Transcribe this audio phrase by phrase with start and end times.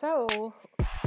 [0.00, 0.54] So,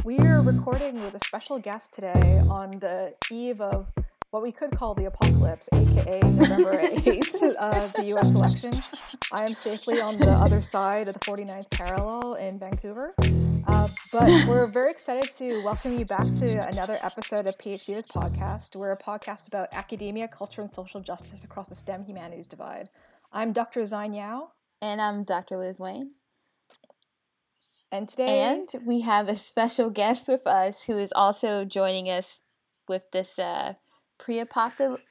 [0.03, 3.87] we are recording with a special guest today on the eve of
[4.29, 8.71] what we could call the apocalypse, aka November 8th, of the US election.
[9.31, 13.15] I am safely on the other side of the 49th parallel in Vancouver.
[13.65, 18.75] Uh, but we're very excited to welcome you back to another episode of PhDivas podcast.
[18.75, 22.89] We're a podcast about academia, culture, and social justice across the STEM humanities divide.
[23.31, 23.81] I'm Dr.
[23.81, 24.51] Xine Yao.
[24.83, 25.57] And I'm Dr.
[25.57, 26.11] Liz Wayne.
[27.93, 28.39] And today.
[28.39, 32.41] And we have a special guest with us who is also joining us
[32.87, 33.73] with this uh,
[34.17, 34.39] pre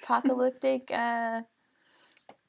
[0.03, 1.43] apocalyptic uh,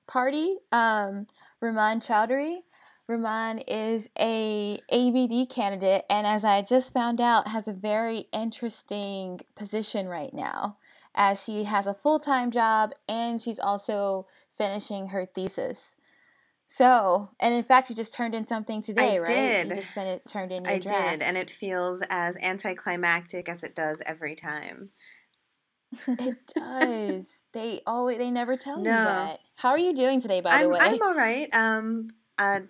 [0.08, 1.28] party, um,
[1.62, 2.62] Rumman Chowdhury.
[3.08, 9.40] Rumman is a ABD candidate, and as I just found out, has a very interesting
[9.56, 10.78] position right now,
[11.14, 14.26] as she has a full time job and she's also
[14.58, 15.96] finishing her thesis.
[16.76, 19.28] So, and in fact, you just turned in something today, I right?
[19.28, 19.70] Did.
[19.70, 21.20] You just fin- turned in your I draft.
[21.20, 24.90] did, and it feels as anticlimactic as it does every time.
[26.18, 27.28] It does.
[27.54, 29.40] they always they never tell you that.
[29.56, 30.80] How are you doing today, by the I'm, way?
[30.82, 31.50] I'm all right.
[31.54, 32.62] Um, uh,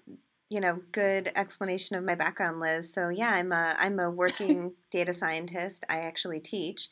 [0.49, 2.93] you know, good explanation of my background, Liz.
[2.93, 5.85] So yeah, I'm a I'm a working data scientist.
[5.87, 6.89] I actually teach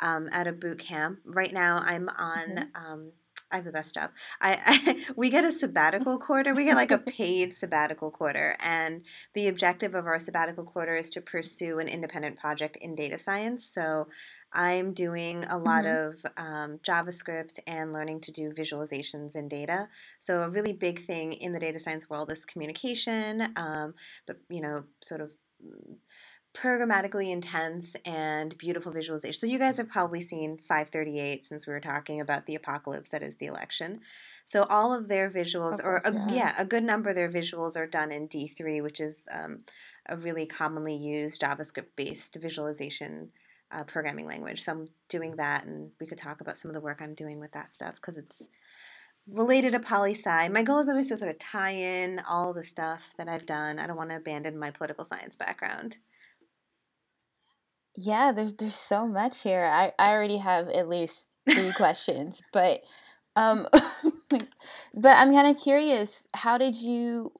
[0.00, 1.78] um, at a boot camp right now.
[1.84, 2.48] I'm on.
[2.48, 2.68] Mhm.
[2.74, 3.12] Um,
[3.50, 4.10] I have the best job.
[4.40, 6.54] I, I we get a sabbatical quarter.
[6.54, 9.02] We get like a paid sabbatical quarter, and
[9.34, 13.64] the objective of our sabbatical quarter is to pursue an independent project in data science.
[13.64, 14.08] So
[14.52, 19.88] I'm doing a lot of um, JavaScript and learning to do visualizations in data.
[20.20, 23.94] So a really big thing in the data science world is communication, um,
[24.26, 25.30] but you know, sort of
[25.62, 25.96] mm,
[26.54, 29.38] programmatically intense and beautiful visualization.
[29.38, 33.22] So you guys have probably seen 538 since we were talking about the apocalypse that
[33.22, 34.00] is the election.
[34.44, 36.32] So all of their visuals, or a, yeah.
[36.32, 39.58] yeah, a good number of their visuals are done in D3, which is um,
[40.06, 43.30] a really commonly used JavaScript-based visualization
[43.70, 44.62] uh, programming language.
[44.62, 47.38] So I'm doing that, and we could talk about some of the work I'm doing
[47.38, 48.48] with that stuff because it's
[49.30, 50.48] related to poli sci.
[50.48, 53.78] My goal is always to sort of tie in all the stuff that I've done.
[53.78, 55.98] I don't want to abandon my political science background.
[57.98, 59.64] Yeah, there's there's so much here.
[59.64, 62.80] I, I already have at least three questions, but
[63.36, 63.66] um
[64.30, 67.32] but I'm kind of curious, how did you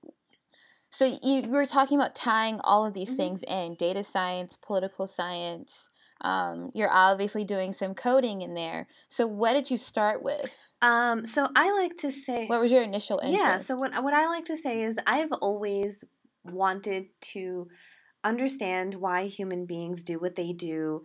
[0.90, 3.16] so you, you were talking about tying all of these Mhm.
[3.16, 5.88] things in data science, political science.
[6.22, 8.88] Um, you're obviously doing some coding in there.
[9.08, 10.50] So what did you start with?
[10.82, 13.42] Um, so I like to say, What was your initial interest?
[13.42, 13.58] yeah.
[13.58, 16.04] So what what I like to say is I've always
[16.44, 17.68] wanted to
[18.28, 21.02] understand why human beings do what they do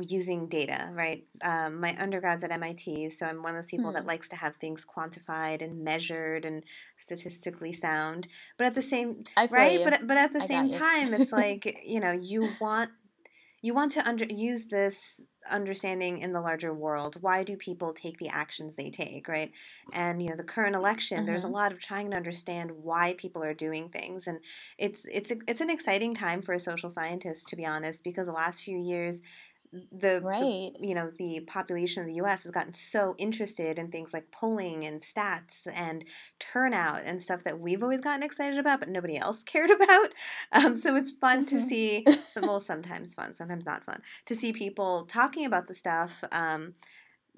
[0.00, 1.24] using data, right?
[1.44, 4.06] Um, my undergrad's at MIT, so I'm one of those people that Hmm.
[4.06, 6.64] likes to have things quantified and measured and
[6.96, 8.26] statistically sound.
[8.58, 9.84] But at the same right, you.
[9.84, 12.90] but but at the I same time, it's like you know you want
[13.62, 15.20] you want to under, use this
[15.50, 17.22] understanding in the larger world.
[17.22, 19.52] Why do people take the actions they take, right?
[19.92, 21.58] And you know the current election, there's a Mhm.
[21.58, 24.40] lot of trying to understand why people are doing things, and
[24.78, 28.26] it's it's a, it's an exciting time for a social scientist to be honest, because
[28.26, 29.22] the last few years.
[29.90, 34.12] The, the you know the population of the US has gotten so interested in things
[34.12, 36.04] like polling and stats and
[36.38, 40.14] turnout and stuff that we've always gotten excited about but nobody else cared about.
[40.52, 41.68] Um, so it's fun to Mhm.
[41.68, 46.22] see some well sometimes fun sometimes not fun to see people talking about the stuff
[46.32, 46.74] um,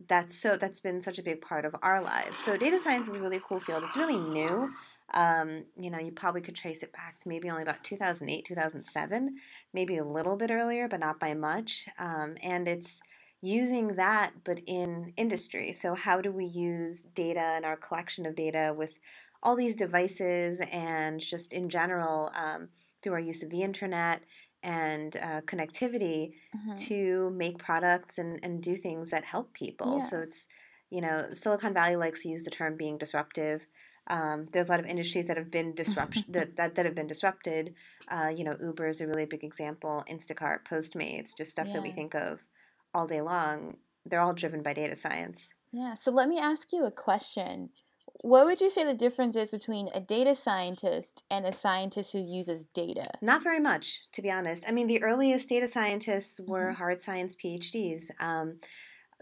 [0.09, 2.39] that's so that's been such a big part of our lives.
[2.39, 3.83] So data science is a really cool field.
[3.85, 4.71] It's really new
[5.15, 9.37] um, you know you probably could trace it back to maybe only about 2008 2007
[9.72, 13.00] maybe a little bit earlier but not by much um, and it's
[13.41, 18.34] using that but in industry so how do we use data and our collection of
[18.34, 18.94] data with
[19.43, 22.69] all these devices and just in general um,
[23.03, 24.23] through our use of the internet
[24.62, 26.87] and uh, connectivity Mhm.
[26.87, 30.00] to make products and, and do things that help people.
[30.00, 30.49] So it's,
[30.91, 33.67] you know, Silicon Valley likes to use the term being disruptive.
[34.09, 37.06] Um, there's a lot of industries that have been disrupt that, that, that have been
[37.06, 37.75] disrupted.
[38.09, 40.05] Uh, you know, Uber is a really big example.
[40.11, 42.44] Instacart, Postmates, just stuff that we think of
[42.94, 43.76] all day long.
[44.05, 45.53] They're all driven by data science.
[45.73, 47.70] Yeah, so let me ask you a question.
[48.23, 52.19] What would you say the difference is between a data scientist and a scientist who
[52.19, 53.05] uses data?
[53.20, 54.64] Not very much, to be honest.
[54.67, 56.76] I mean, the earliest data scientists were Mhm.
[56.76, 58.11] hard science PhDs.
[58.19, 58.61] Um,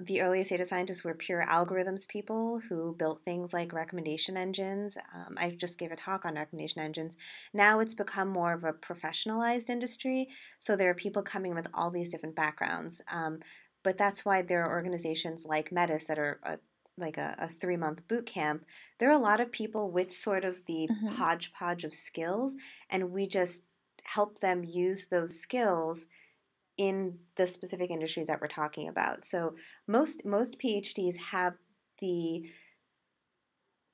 [0.01, 4.97] the earliest data scientists were pure algorithms people who built things like recommendation engines.
[5.15, 7.17] Um, I just gave a talk on recommendation engines.
[7.53, 10.29] Now it's become more of a professionalized industry.
[10.59, 13.03] So there are people coming with all these different backgrounds.
[13.11, 13.39] Um,
[13.85, 16.59] but that's why there are organizations like Metis that are a,
[16.97, 18.65] like a, a three month boot camp.
[18.99, 21.17] There are a lot of people with sort of the Mhm.
[21.17, 22.57] hodgepodge of skills,
[22.91, 23.65] and we just
[24.05, 26.07] help them use those skills
[26.77, 29.25] in the specific industries that we're talking about.
[29.25, 29.55] So
[29.87, 31.55] most most PhDs have
[32.01, 32.45] the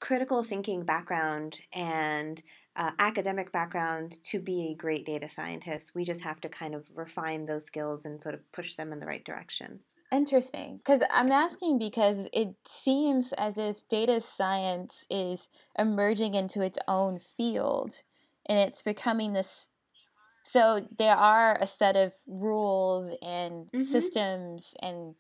[0.00, 2.42] critical thinking background and
[2.76, 5.94] uh, academic background to be a great data scientist.
[5.94, 9.00] We just have to kind of refine those skills and sort of push them in
[9.00, 9.80] the right direction.
[10.12, 10.78] Interesting.
[10.78, 15.48] Because I'm asking because it seems as if data science is
[15.78, 17.94] emerging into its own field
[18.46, 19.70] and it's becoming this.
[20.42, 23.82] So there are a set of rules and mm-hmm.
[23.82, 25.14] systems and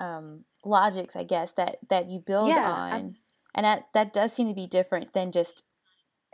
[0.00, 2.92] um, logics, I guess, that, that you build yeah, on.
[2.92, 3.16] I'm...
[3.54, 5.64] And that, that does seem to be different than just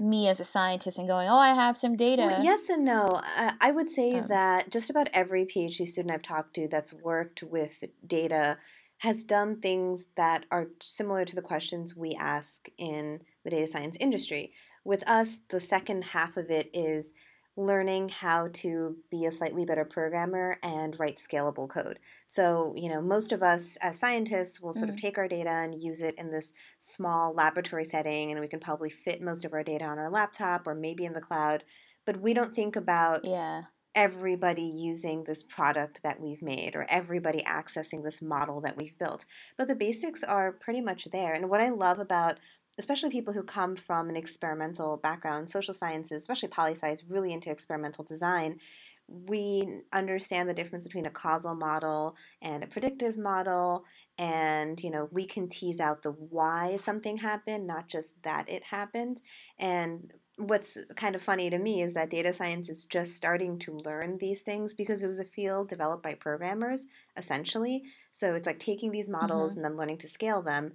[0.01, 2.23] me as a scientist and going, oh, I have some data.
[2.23, 3.21] Well, yes and no.
[3.61, 7.43] I would say um, that just about every PhD student I've talked to that's worked
[7.43, 8.59] with data
[8.99, 13.97] has done things that are similar to the questions we ask in the data science
[13.99, 14.53] industry.
[14.85, 17.15] With us, the second half of it is
[17.59, 21.99] learning how to be a slightly better programmer and write scalable code.
[22.25, 24.95] So, you know, most of us as scientists will sort mm.
[24.95, 28.61] of take our data and use it in this small laboratory setting, and we can
[28.61, 31.65] probably fit most of our data on our laptop or maybe in the cloud.
[32.07, 33.63] But we don't think about yeah.
[33.93, 39.25] everybody using this product that we've made or everybody accessing this model that we've built.
[39.57, 41.33] But the basics are pretty much there.
[41.33, 42.39] And what I love about
[42.79, 47.33] especially people who come from an experimental background, social sciences, especially poli sci, is really
[47.33, 48.61] into experimental design.
[49.09, 53.85] We understand the difference between a causal model and a predictive model,
[54.17, 58.65] and you know we can tease out the why something happened, not just that it
[58.65, 59.21] happened.
[59.59, 63.73] And what's kind of funny to me is that data science is just starting to
[63.79, 66.87] learn these things because it was a field developed by programmers
[67.17, 67.83] essentially.
[68.13, 69.65] So it's like taking these models mm-hmm.
[69.65, 70.75] and then learning to scale them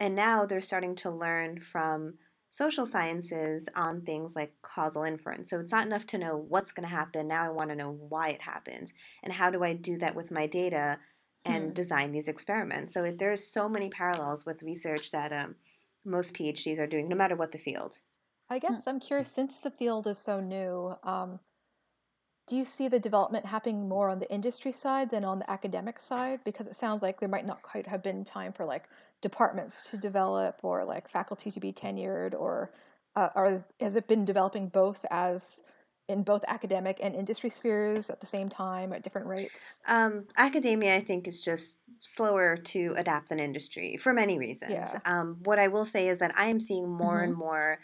[0.00, 2.14] and now they're starting to learn from
[2.52, 5.48] social sciences on things like causal inference.
[5.48, 7.28] So it's not enough to know what's going to happen.
[7.28, 8.92] Now I want to know why it happens.
[9.22, 10.98] And how do I do that with my data
[11.46, 11.72] and hmm.
[11.72, 12.92] design these experiments?
[12.92, 15.54] So there's so many parallels with research that um,
[16.04, 18.00] most PhDs are doing, no matter what the field.
[18.50, 18.66] I hmm.
[18.66, 21.40] guess I'm curious, since the field is so new, um,
[22.46, 26.00] do you see the development happening more on the industry side than on the academic
[26.00, 26.40] side?
[26.44, 28.84] Because it sounds like there might not quite have been time for like
[29.20, 32.72] departments to develop or like faculty to be tenured or
[33.14, 35.62] uh, or has it been developing both as
[36.08, 39.78] in both academic and industry spheres at the same time at different rates?
[39.86, 44.72] Um, academia, I think, is just slower to adapt than industry for many reasons.
[44.72, 44.98] Yeah.
[45.04, 47.24] Um, what I will say is that I am seeing more mm-hmm.
[47.24, 47.78] and more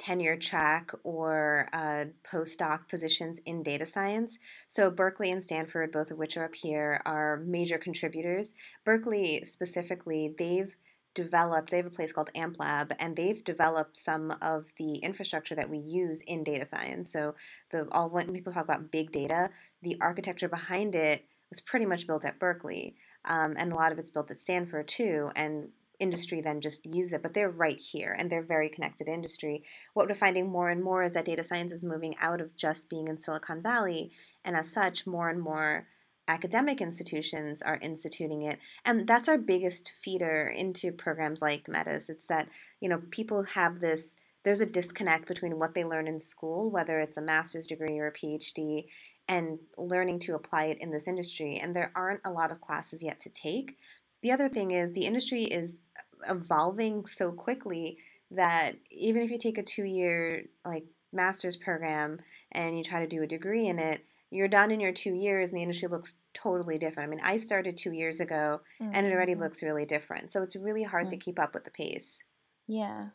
[0.00, 4.38] tenure track or uh, postdoc positions in data science.
[4.66, 8.54] So, Berkeley and Stanford, both of which are up here, are major contributors.
[8.84, 10.76] Berkeley specifically, they've
[11.14, 15.68] developed they have a place called amplab and they've developed some of the infrastructure that
[15.68, 17.34] we use in data science so
[17.72, 19.50] the all when people talk about big data
[19.82, 22.94] the architecture behind it was pretty much built at berkeley
[23.24, 25.70] um, and a lot of it's built at stanford too and
[26.00, 29.62] industry then just use it, but they're right here and they're very connected industry.
[29.94, 32.88] What we're finding more and more is that data science is moving out of just
[32.88, 34.10] being in Silicon Valley,
[34.44, 35.86] and as such, more and more
[36.26, 38.58] academic institutions are instituting it.
[38.84, 42.08] And that's our biggest feeder into programs like Metis.
[42.08, 42.48] It's that,
[42.80, 46.98] you know, people have this there's a disconnect between what they learn in school, whether
[46.98, 48.86] it's a master's degree or a PhD,
[49.28, 51.58] and learning to apply it in this industry.
[51.58, 53.76] And there aren't a lot of classes yet to take.
[54.22, 55.80] The other thing is the industry is
[56.28, 57.98] evolving so quickly
[58.30, 62.20] that even if you take a two year like master's program
[62.52, 65.50] and you try to do a degree in it, you're done in your two years
[65.50, 67.08] and the industry looks totally different.
[67.08, 68.92] I mean, I started two years ago mm-hmm.
[68.94, 69.42] and it already mm-hmm.
[69.42, 70.30] looks really different.
[70.30, 71.18] So it's really hard mm-hmm.
[71.18, 72.22] to keep up with the pace.
[72.68, 73.08] Yeah.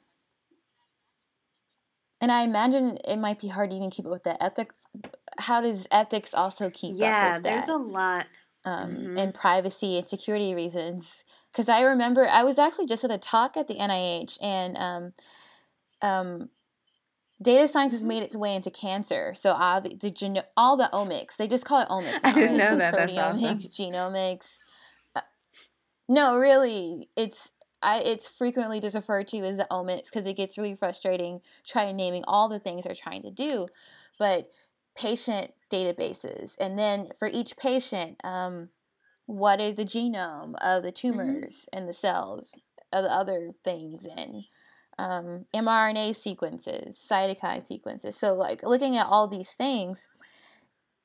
[2.19, 4.71] And I imagine it might be hard to even keep up with the ethic.
[5.37, 7.49] How does ethics also keep yeah, up with that?
[7.49, 8.25] Yeah, there's a lot.
[8.65, 9.17] Um, mm-hmm.
[9.19, 11.23] And privacy and security reasons
[11.55, 15.13] because I remember I was actually just at a talk at the NIH and um,
[16.01, 16.49] um,
[17.41, 18.09] data science has mm-hmm.
[18.09, 19.33] made its way into cancer.
[19.39, 22.19] So uh, the, the geno- all the omics, they just call it omics.
[22.23, 22.57] Now, I didn't right?
[22.57, 22.95] know so that.
[22.95, 23.57] That's awesome.
[23.59, 24.47] genomics.
[25.15, 25.21] Uh,
[26.09, 30.57] no, really, it's I, it's frequently just referred to as the omics because it gets
[30.57, 33.67] really frustrating trying naming all the things they're trying to do.
[34.19, 34.49] But
[34.95, 38.69] patient databases, and then for each patient, um,
[39.25, 41.07] what is the genome of the mm-hmm.
[41.17, 41.77] tumors mm-hmm.
[41.77, 42.51] and the cells
[42.93, 44.43] of the other things and
[44.97, 48.15] um, mRNA sequences, cytokine sequences.
[48.15, 50.07] So, like looking at all these things,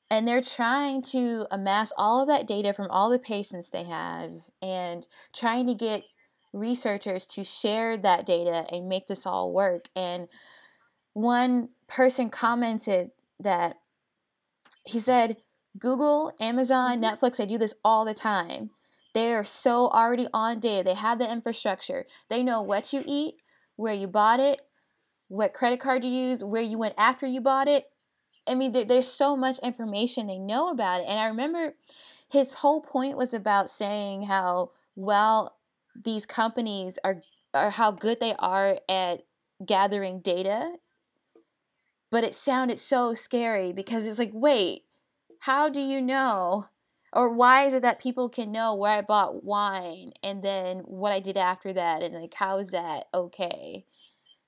[0.09, 4.31] and they're trying to amass all of that data from all the patients they have
[4.61, 6.03] and trying to get
[6.53, 9.85] researchers to share that data and make this all work.
[9.95, 10.27] And
[11.13, 13.77] one person commented that
[14.83, 15.37] he said
[15.77, 17.03] Google, Amazon, Mhm.
[17.03, 18.71] Netflix, they do this all the time.
[19.13, 20.83] They are so already on data.
[20.83, 22.05] They have the infrastructure.
[22.29, 23.35] They know what you eat,
[23.75, 24.61] where you bought it,
[25.29, 27.85] what credit card you use, where you went after you bought it.
[28.47, 31.07] I mean, there, there's so much information they know about it.
[31.07, 31.75] And I remember
[32.29, 35.57] his whole point was about saying how well
[36.03, 37.21] these companies are,
[37.53, 39.23] or how good they are at
[39.65, 40.73] gathering data.
[42.11, 44.83] But it sounded so scary because it's like, wait,
[45.39, 46.67] how do you know?
[47.13, 51.11] Or why is it that people can know where I bought wine and then what
[51.11, 52.03] I did after that?
[52.03, 53.85] And like, how is that okay?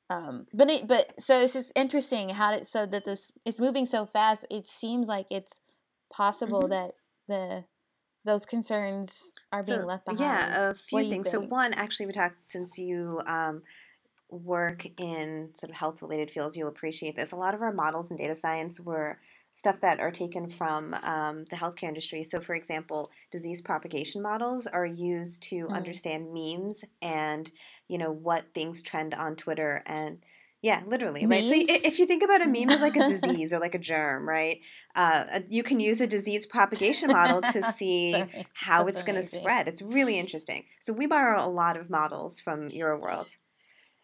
[0.09, 3.85] Um, but it, but so it's just interesting how it so that this it's moving
[3.85, 4.45] so fast.
[4.51, 5.51] It seems like it's
[6.11, 6.69] possible Mhm.
[6.69, 6.93] that
[7.27, 7.65] the
[8.25, 10.19] those concerns are being So left behind.
[10.19, 11.29] yeah, a few things.
[11.29, 13.63] So one, actually, we talked since you um,
[14.33, 17.31] work in sort of health related fields, you'll appreciate this.
[17.31, 19.19] A lot of our models in data science were
[19.51, 22.23] stuff that are taken from um, the healthcare industry.
[22.23, 25.75] So, for example, disease propagation models are used to Mm.
[25.75, 27.51] understand memes and
[27.87, 30.23] you know what things trend on Twitter and
[30.61, 31.45] yeah, literally, right?
[31.45, 34.27] So if you think about a meme as like a disease or like a germ,
[34.27, 34.61] right?
[34.95, 39.17] Uh, uh, you can use a disease propagation model to see how that's it's going
[39.17, 39.67] to spread.
[39.67, 40.63] It's really interesting.
[40.79, 43.35] So we borrow a lot of models from your world.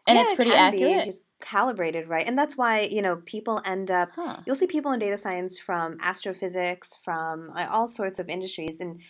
[0.07, 3.17] And yeah, it's it pretty can be just calibrated right, and that's why you know
[3.25, 4.09] people end up.
[4.15, 4.37] Huh.
[4.45, 9.01] You'll see people in data science from astrophysics, from uh, all sorts of industries, and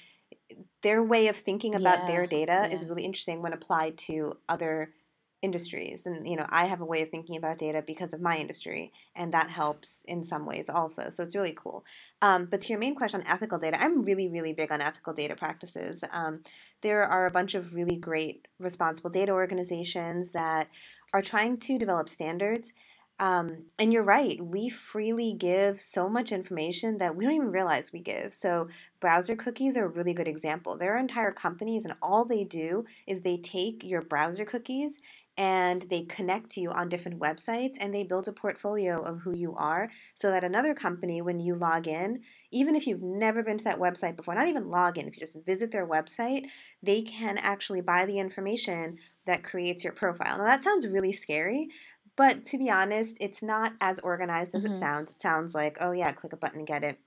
[0.82, 4.94] their way of thinking about their Yeah, data is really interesting when applied to other
[5.42, 6.06] industries.
[6.06, 8.92] And you know, I have a way of thinking about data because of my industry,
[9.16, 11.10] and that helps in some ways also.
[11.10, 11.86] So it's really cool.
[12.22, 15.14] Um, but to your main question on ethical data, I'm really, really big on ethical
[15.14, 16.04] data practices.
[16.12, 16.42] Um,
[16.82, 20.70] there are a bunch of really great responsible data organizations that
[21.14, 22.74] are trying to develop standards.
[23.20, 27.92] Um, and you're right, we freely give so much information that we don't even realize
[27.92, 28.34] we give.
[28.34, 28.70] So,
[29.02, 30.78] browser cookies are a really good example.
[30.78, 35.02] There are entire companies, and all they do is they take your browser cookies
[35.40, 39.56] and they connect you on different websites and they build a portfolio of who you
[39.56, 43.64] are so that another company, when you log in, even if you've never been to
[43.64, 46.48] that website before, not even log in, if you just visit their website,
[46.84, 50.38] they can actually buy the information that creates your profile.
[50.40, 51.70] Now, that sounds really scary,
[52.18, 54.74] but to be honest, it's not as organized as it Mhm.
[54.74, 55.12] sounds.
[55.12, 57.00] It sounds like, oh, yeah, click a button and get it.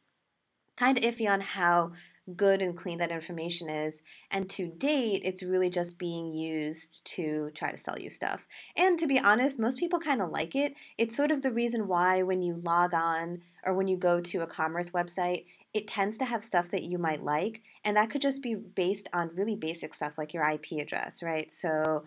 [0.76, 1.92] Kind of iffy on how
[2.36, 4.02] good and clean that information is.
[4.30, 8.46] And to date, it's really just being used to try to sell you stuff.
[8.76, 10.74] And to be honest, most people kind of like it.
[10.98, 14.42] It's sort of the reason why when you log on or when you go to
[14.42, 17.62] a commerce website, it tends to have stuff that you might like.
[17.84, 21.52] And that could just be based on really basic stuff like your IP address, right?
[21.52, 22.04] So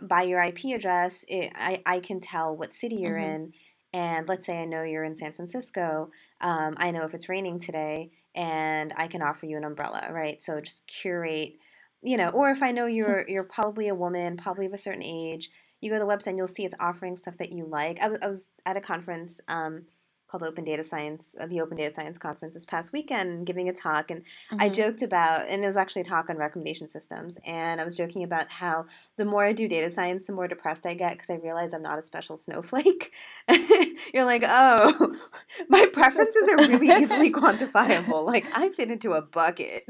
[0.00, 3.34] by your IP address, it, I, I can tell what city you're Mhm.
[3.34, 3.52] in.
[3.94, 6.10] And let's say I know you're in San Francisco.
[6.42, 10.42] Um, I know if it's raining today, and I can offer you an umbrella, right?
[10.42, 11.54] So just curate,
[12.02, 15.02] you know, or if I know you're you're probably a woman, probably of a certain
[15.02, 18.00] age, you go to the website and you'll see it's offering stuff that you like.
[18.00, 19.84] I was, I was at a conference um,
[20.32, 23.72] called Open Data Science, uh, the Open Data Science Conference this past weekend, giving a
[23.74, 24.22] talk, and
[24.58, 24.74] I Mhm.
[24.74, 28.24] joked about, and it was actually a talk on recommendation systems, and I was joking
[28.24, 28.86] about how
[29.16, 31.82] the more I do data science, the more depressed I get because I realize I'm
[31.82, 33.12] not a special snowflake.
[34.14, 35.14] You're like, oh,
[35.68, 38.24] my preferences are really easily quantifiable.
[38.24, 39.84] Like I fit into a bucket.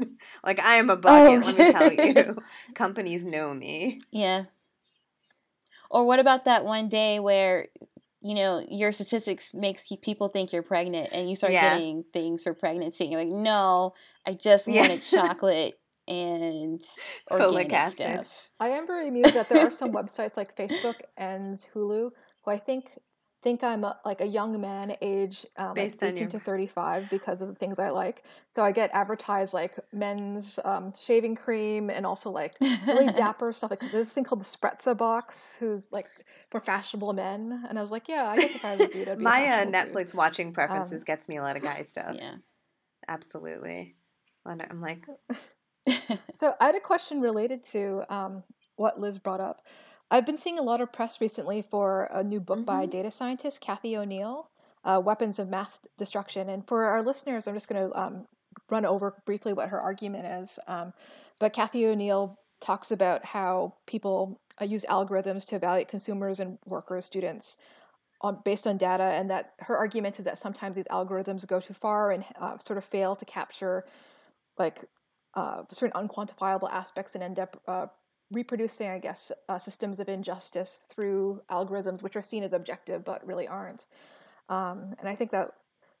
[0.45, 1.45] Like I am a bucket.
[1.45, 2.37] Let me tell you,
[2.75, 4.01] companies know me.
[4.11, 4.45] Yeah.
[5.89, 7.67] Or what about that one day where
[8.23, 11.71] you know your statistics makes you, people think you're pregnant and you start Yeah.
[11.71, 13.05] getting things for pregnancy?
[13.05, 13.93] You're like, no,
[14.25, 14.81] I just Yeah.
[14.81, 15.75] wanted chocolate
[16.07, 16.81] and
[17.29, 18.25] Folic organic acid.
[18.25, 18.49] stuff.
[18.59, 22.11] I am very amused that there are some websites like Facebook and Hulu
[22.41, 22.97] who I think
[23.43, 27.09] think I'm a, like a young man, age um, like Based 18 your to 35
[27.09, 28.23] because of the things I like.
[28.49, 32.55] So I get advertised like men's um, shaving cream and also like
[32.87, 33.69] really dapper stuff.
[33.69, 36.07] Like this thing called the Sprezza box, who's like
[36.49, 37.65] for fashionable men.
[37.69, 39.45] And I was like, yeah, I guess if I was a dude, I'd be My
[39.47, 39.65] uh.
[39.65, 42.15] Netflix watching preferences Um, gets me a lot of guy stuff.
[42.15, 42.35] yeah.
[43.07, 43.95] Absolutely.
[44.45, 45.05] And I'm like,
[46.33, 48.43] So I had a question related to um,
[48.77, 49.65] what Liz brought up.
[50.13, 52.91] I've been seeing a lot of press recently for a new book by Mhm.
[52.91, 54.47] data scientist Cathy O'Neil,
[54.83, 58.27] uh, "Weapons of Math Destruction." And for our listeners, I'm just going to um,
[58.69, 60.59] run over briefly what her argument is.
[60.67, 60.93] Um,
[61.39, 67.05] but Cathy O'Neil talks about how people uh, use algorithms to evaluate consumers and workers,
[67.05, 67.57] students,
[68.21, 71.73] on, based on data, and that her argument is that sometimes these algorithms go too
[71.73, 73.83] far and uh, sort of fail to capture
[74.59, 74.85] like
[75.33, 77.87] uh, certain unquantifiable aspects and end up uh,
[78.33, 83.25] reproducing, I guess, uh, systems of injustice through algorithms which are seen as objective but
[83.25, 83.87] really aren't.
[84.49, 85.51] Um, and I think that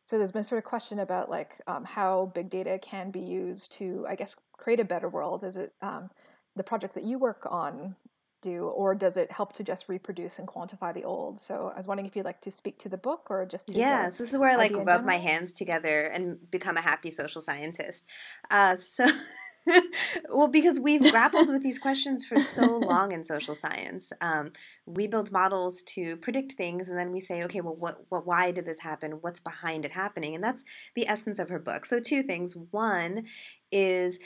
[0.03, 3.71] so there's been sort of question about like um, how big data can be used
[3.73, 5.45] to, I guess, create a better world.
[5.45, 6.09] Is it um,
[6.55, 7.95] the projects that you work on
[8.41, 11.39] do, or does it help to just reproduce and quantify the old?
[11.39, 13.77] So I was wondering if you'd like to speak to the book or just to
[13.77, 17.41] yes, this is where I like rub my hands together and become a happy social
[17.41, 18.05] scientist.
[18.51, 19.07] Uh, so.
[20.29, 24.11] well, because we've grappled with these questions for so long in social science.
[24.21, 24.51] Um,
[24.85, 28.51] we build models to predict things, and then we say, okay, well, what, what, why
[28.51, 29.19] did this happen?
[29.21, 30.35] What's behind it happening?
[30.35, 30.63] And that's
[30.95, 31.85] the essence of her book.
[31.85, 32.57] So, two things.
[32.71, 33.25] One
[33.71, 34.19] is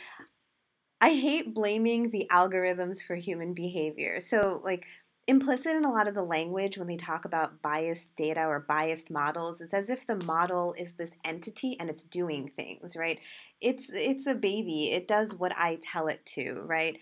[1.00, 4.20] I hate blaming the algorithms for human behavior.
[4.20, 4.88] So, like,
[5.28, 9.12] implicit in a lot of the language when they talk about biased data or biased
[9.12, 13.20] models it's as if the model is this entity and it's doing things right?
[13.60, 14.92] It's it's a baby.
[14.92, 16.98] It does what i tell it to right?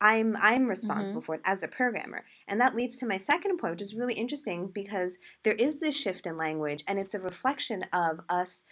[0.00, 1.26] I'm i'm responsible mm-hmm.
[1.26, 2.24] for it as a programmer.
[2.46, 5.96] And that leads to my second point which is really interesting because there is this
[5.96, 8.64] shift in language and it's a reflection of us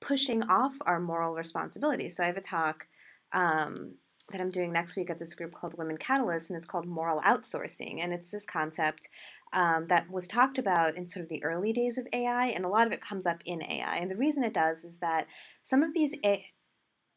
[0.00, 2.08] pushing off our moral responsibility.
[2.08, 2.86] So i have a talk
[3.32, 3.96] um,
[4.30, 7.20] that I'm doing next week at this group called Women Catalysts, and it's called moral
[7.20, 7.98] outsourcing.
[8.00, 9.08] And it's this concept
[9.52, 12.68] um, that was talked about in sort of the early days of AI, and a
[12.68, 13.96] lot of it comes up in AI.
[13.96, 15.26] And the reason it does is that
[15.62, 16.46] some of these A-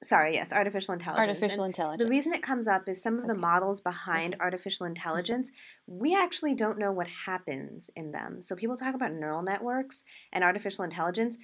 [0.03, 1.27] sorry, yes, artificial intelligence.
[1.27, 2.03] Artificial and intelligence.
[2.03, 4.43] The reason it comes up is some of the models behind okay.
[4.43, 5.51] artificial intelligence,
[5.88, 8.41] we actually don't know what happens in them.
[8.41, 11.38] So people talk about neural networks and artificial intelligence.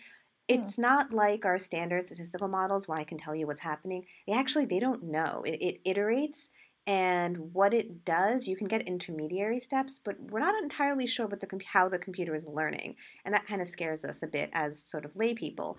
[0.49, 0.61] Hmm.
[0.61, 4.05] it's not like our standard statistical models where I can tell you what's happening.
[4.27, 5.43] They actually they don't know.
[5.45, 6.49] It, it iterates
[6.89, 11.39] and what it does, you can get intermediary steps, but we're not entirely sure what
[11.39, 14.81] the how the computer is learning, and that kind of scares us a bit as
[14.81, 15.77] sort of lay people.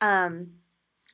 [0.00, 0.54] Um,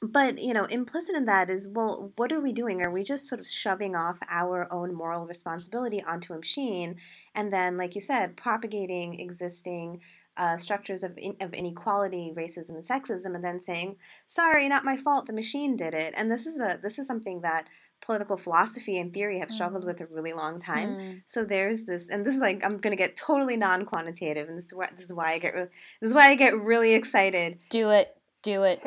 [0.03, 2.81] but you know, implicit in that is, well, what are we doing?
[2.81, 6.97] Are we just sort of shoving off our own moral responsibility onto a machine,
[7.35, 10.01] and then, like you said, propagating existing
[10.37, 14.97] uh, structures of, in, of inequality, racism, and sexism, and then saying, "Sorry, not my
[14.97, 15.27] fault.
[15.27, 17.67] The machine did it." And this is a this is something that
[18.05, 19.87] political philosophy and theory have struggled mm.
[19.87, 20.97] with a really long time.
[20.97, 21.23] Mm.
[21.27, 24.75] So there's this, and this is like I'm gonna get totally non-quantitative, and this is
[24.75, 27.59] why this is why I get this is why I get really excited.
[27.71, 28.09] Do it,
[28.43, 28.81] do it.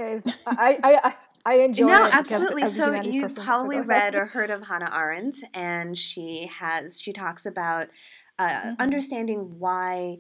[0.46, 1.00] I I.
[1.04, 2.66] I I enjoy no, absolutely.
[2.66, 7.14] so you've person, probably so read or heard of Hannah Arendt, and she has she
[7.14, 7.88] talks about
[8.38, 8.82] uh, mm-hmm.
[8.82, 10.18] understanding why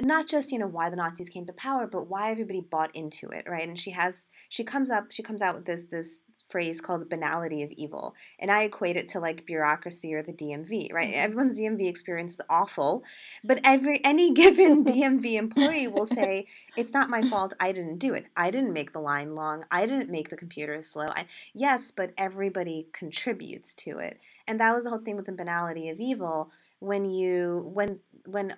[0.00, 3.28] not just you know why the Nazis came to power, but why everybody bought into
[3.28, 3.68] it, right?
[3.68, 7.06] And she has she comes up she comes out with this this phrase called the
[7.06, 11.08] banality of evil, and I equate it to like bureaucracy or the DMV, right?
[11.08, 11.24] Mm-hmm.
[11.24, 13.04] Everyone's DMV experience is awful,
[13.42, 17.54] but every any given DMV employee will say it's not my fault.
[17.58, 18.26] I didn't do it.
[18.36, 19.64] I didn't make the line long.
[19.70, 21.06] I didn't make the computer slow.
[21.08, 25.32] I, yes, but everybody contributes to it, and that was the whole thing with the
[25.32, 28.54] banality of evil when you when when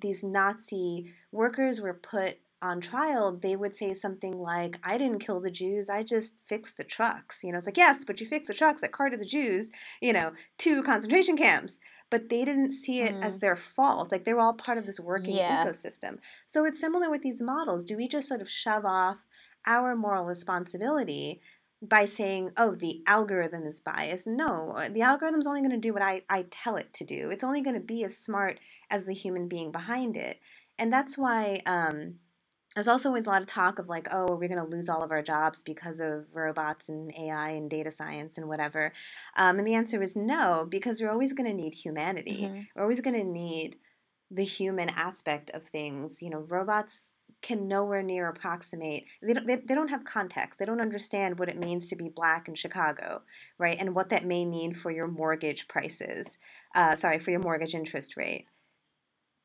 [0.00, 5.40] these Nazi workers were put on trial, they would say something like, I didn't kill
[5.40, 7.44] the Jews, I just fixed the trucks.
[7.44, 10.12] You know, it's like, yes, but you fixed the trucks that carted the Jews, you
[10.12, 11.78] know, to concentration camps.
[12.08, 13.22] But they didn't see it mm.
[13.22, 14.12] as their fault.
[14.12, 15.66] Like they were all part of this working yeah.
[15.66, 16.18] ecosystem.
[16.46, 17.84] So it's similar with these models.
[17.84, 19.18] Do we just sort of shove off
[19.66, 21.40] our moral responsibility
[21.82, 24.26] by saying, oh, the algorithm is biased.
[24.26, 27.30] No, uh, the algorithm's only going to do what I, I tell it to do.
[27.30, 28.58] It's only going to be as smart
[28.90, 30.40] as the human being behind it.
[30.78, 32.16] And that's why um,
[32.74, 34.88] there's also always a lot of talk of like, oh, we're we going to lose
[34.88, 38.92] all of our jobs because of robots and AI and data science and whatever?
[39.36, 42.42] Um, and the answer is no, because we're always going to need humanity.
[42.42, 42.60] Mm-hmm.
[42.74, 43.76] We're always going to need
[44.30, 46.20] the human aspect of things.
[46.20, 50.58] You know, robots can nowhere near approximate they don't, they, they don't have context.
[50.58, 53.22] They don't understand what it means to be black in chicago
[53.58, 56.38] right and what that may mean for your mortgage prices
[56.74, 58.46] uh, sorry for your mortgage interest rate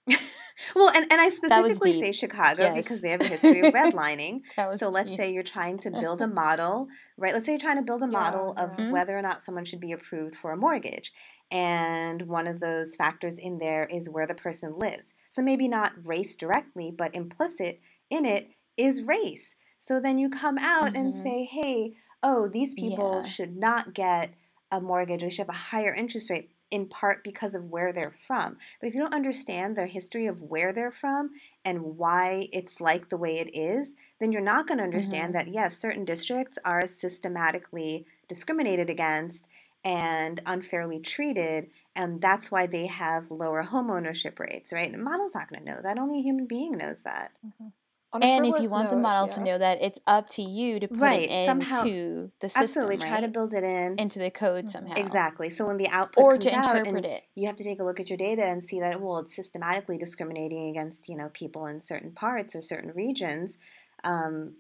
[0.76, 2.76] well and, and i specifically say chicago yes.
[2.76, 5.18] because they have a history of redlining so let's deep.
[5.18, 6.88] say you're trying to build a model
[7.18, 8.64] right let's say you're trying to build a model yeah.
[8.64, 8.92] of mm-hmm.
[8.92, 11.12] whether or not someone should be approved for a mortgage
[11.52, 15.16] and one of those factors in there is where the person lives.
[15.30, 19.56] So maybe not race directly, but implicit in it is race.
[19.78, 20.96] So then you come out mm-hmm.
[20.96, 23.30] and say, hey, oh, these people yeah.
[23.30, 24.34] should not get
[24.72, 28.16] a mortgage, they should have a higher interest rate in part because of where they're
[28.26, 28.58] from.
[28.80, 31.32] But if you don't understand the history of where they're from
[31.64, 35.48] and why it's like the way it is, then you're not going to understand mm-hmm.
[35.48, 39.46] that, yes, certain districts are systematically discriminated against
[39.84, 45.34] and unfairly treated and that's why they have lower home ownership rates right and model's
[45.34, 47.70] not going to know that only a human being knows that mm-hmm.
[48.14, 49.34] And if you want note, the model yeah.
[49.34, 51.22] to know that it's up to you to put right.
[51.22, 53.08] it into somehow, the system absolutely right?
[53.08, 56.32] try to build it in into the code somehow exactly so when the output or
[56.34, 58.64] comes to out interpret it you have to take a look at your data and
[58.64, 62.92] see that well it's systematically discriminating against you know people in certain parts or certain
[62.94, 63.58] regions
[64.04, 64.56] um,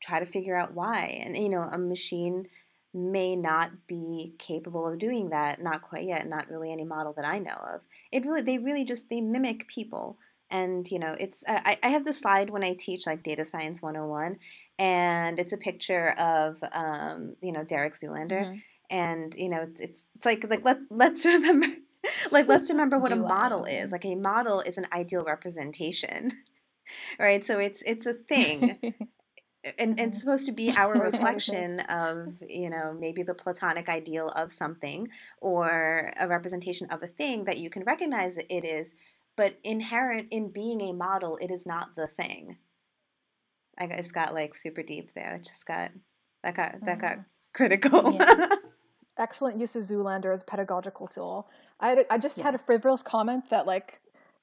[0.00, 1.20] try to figure out why.
[1.24, 2.48] And, you know, a machine
[2.92, 7.24] may not be capable of doing that, not quite yet, not really any model that
[7.24, 7.82] I know of.
[8.10, 10.18] It really, they really just, they mimic people.
[10.50, 13.82] And, you know, it's, I, I have the slide when I teach like data science
[13.82, 14.38] 101,
[14.78, 18.44] and it's a picture of, um, you know, Derek Zoolander.
[18.44, 18.56] Mm-hmm.
[18.88, 21.66] And, you know, it's, it's, it's like, like, let, let's remember,
[22.30, 23.90] like, let's remember what a model is.
[23.90, 26.32] Like a model is an ideal representation
[27.18, 28.78] right so it's it's a thing
[29.78, 34.28] and, and it's supposed to be our reflection of you know maybe the platonic ideal
[34.28, 35.08] of something
[35.40, 38.94] or a representation of a thing that you can recognize it is
[39.36, 42.56] but inherent in being a model it is not the thing
[43.78, 45.90] i just got like super deep there I just got
[46.42, 47.24] that got that got mm.
[47.52, 48.48] critical yeah.
[49.18, 51.48] excellent use of zoolander as pedagogical tool
[51.80, 52.44] i, I just yes.
[52.44, 54.00] had a frivolous comment that like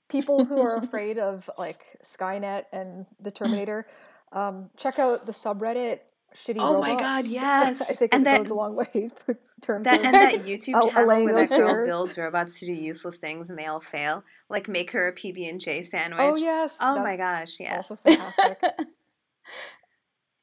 [0.09, 3.87] people who are afraid of like skynet and the terminator
[4.31, 5.99] um, check out the subreddit
[6.35, 6.93] shitty oh robots.
[6.93, 9.99] my god yes i think and it that, goes a long way in terms that,
[9.99, 13.57] of and that youtube channel where that girl builds robots to do useless things and
[13.57, 16.77] they all fail like make her a pb&j sandwich oh yes.
[16.81, 17.77] Oh my gosh yeah.
[17.77, 18.57] also fantastic.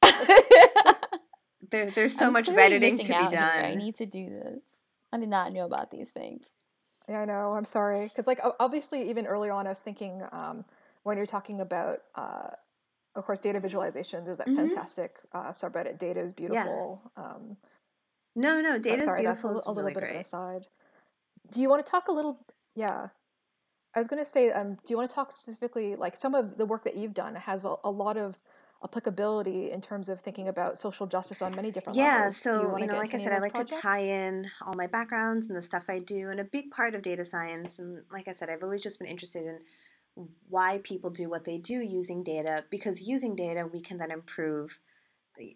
[1.71, 3.43] There, there's so I'm much editing to be done here.
[3.65, 4.63] i need to do this.
[5.13, 6.47] I did not know about these things.
[7.09, 7.55] Yeah i know.
[7.55, 8.09] I'm sorry.
[8.09, 10.65] Because like obviously even earlier on i was thinking um,
[11.03, 12.51] when you're talking about uh,
[13.15, 14.25] of course, data visualization.
[14.25, 14.69] There's that mm-hmm.
[14.69, 15.99] fantastic uh, subreddit.
[15.99, 17.03] Data is beautiful.
[17.17, 17.25] Yeah.
[17.25, 17.57] Um,
[18.37, 19.55] no, no, data is beautiful.
[19.55, 20.11] That's a, a little bit great.
[20.11, 20.67] of an aside.
[21.53, 22.39] Do you want to talk a little?
[22.77, 23.09] Yeah,
[23.95, 24.51] I was going to say.
[24.51, 27.35] Um, do you want to talk specifically, like some of the work that you've done
[27.35, 28.39] has a, a lot of
[28.83, 32.47] applicability in terms of thinking about social justice on many different yeah, levels.
[32.47, 33.77] Yeah, so you, you know, like I said, I like projects?
[33.77, 36.95] to tie in all my backgrounds and the stuff I do, and a big part
[36.95, 37.79] of data science.
[37.79, 39.59] And like I said, I've always just been interested in
[40.49, 44.79] why people do what they do using data because using data we can then improve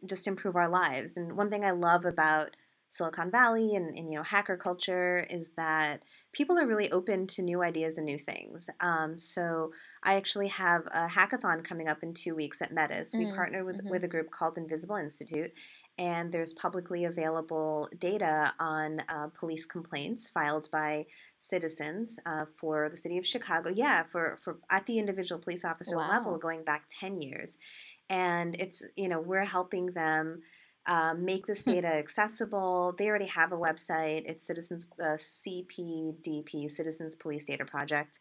[0.06, 1.16] just improve our lives.
[1.16, 2.56] And one thing i love about
[2.88, 7.42] silicon valley and, and you know hacker culture is that people are really open to
[7.42, 8.70] new ideas and new things.
[8.80, 9.72] Um, so
[10.02, 13.14] i actually have a hackathon coming up in two weeks at metis.
[13.14, 13.90] We mm, partner with, mm-hmm.
[13.90, 15.52] with a group called invisible institute
[15.98, 21.06] and there's publicly available data on uh, police complaints filed by
[21.38, 23.70] citizens uh, for the city of Chicago.
[23.70, 26.10] Yeah, for, for at the individual police officer wow.
[26.10, 27.58] level, going back ten years,
[28.10, 30.42] and it's you know we're helping them.
[30.86, 31.70] Um, make this hmm.
[31.70, 32.94] data accessible.
[32.98, 34.24] They already have a website.
[34.26, 38.20] It's Citizens uh, CPDP, Citizens Police Data Project.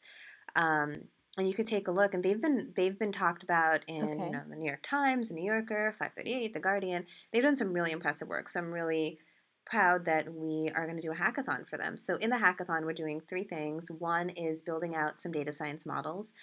[0.56, 4.04] Um, and you could take a look and they've been they've been talked about in
[4.04, 4.26] okay.
[4.26, 7.06] you know the new york times the new yorker 538 the guardian.
[7.32, 9.20] They've done some really impressive work so i'm really
[9.66, 11.98] proud that we are going to do a hackathon for them.
[11.98, 13.90] So in the hackathon we're doing three things.
[13.90, 16.34] One is building out some data science models.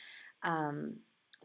[0.43, 1.01] Um,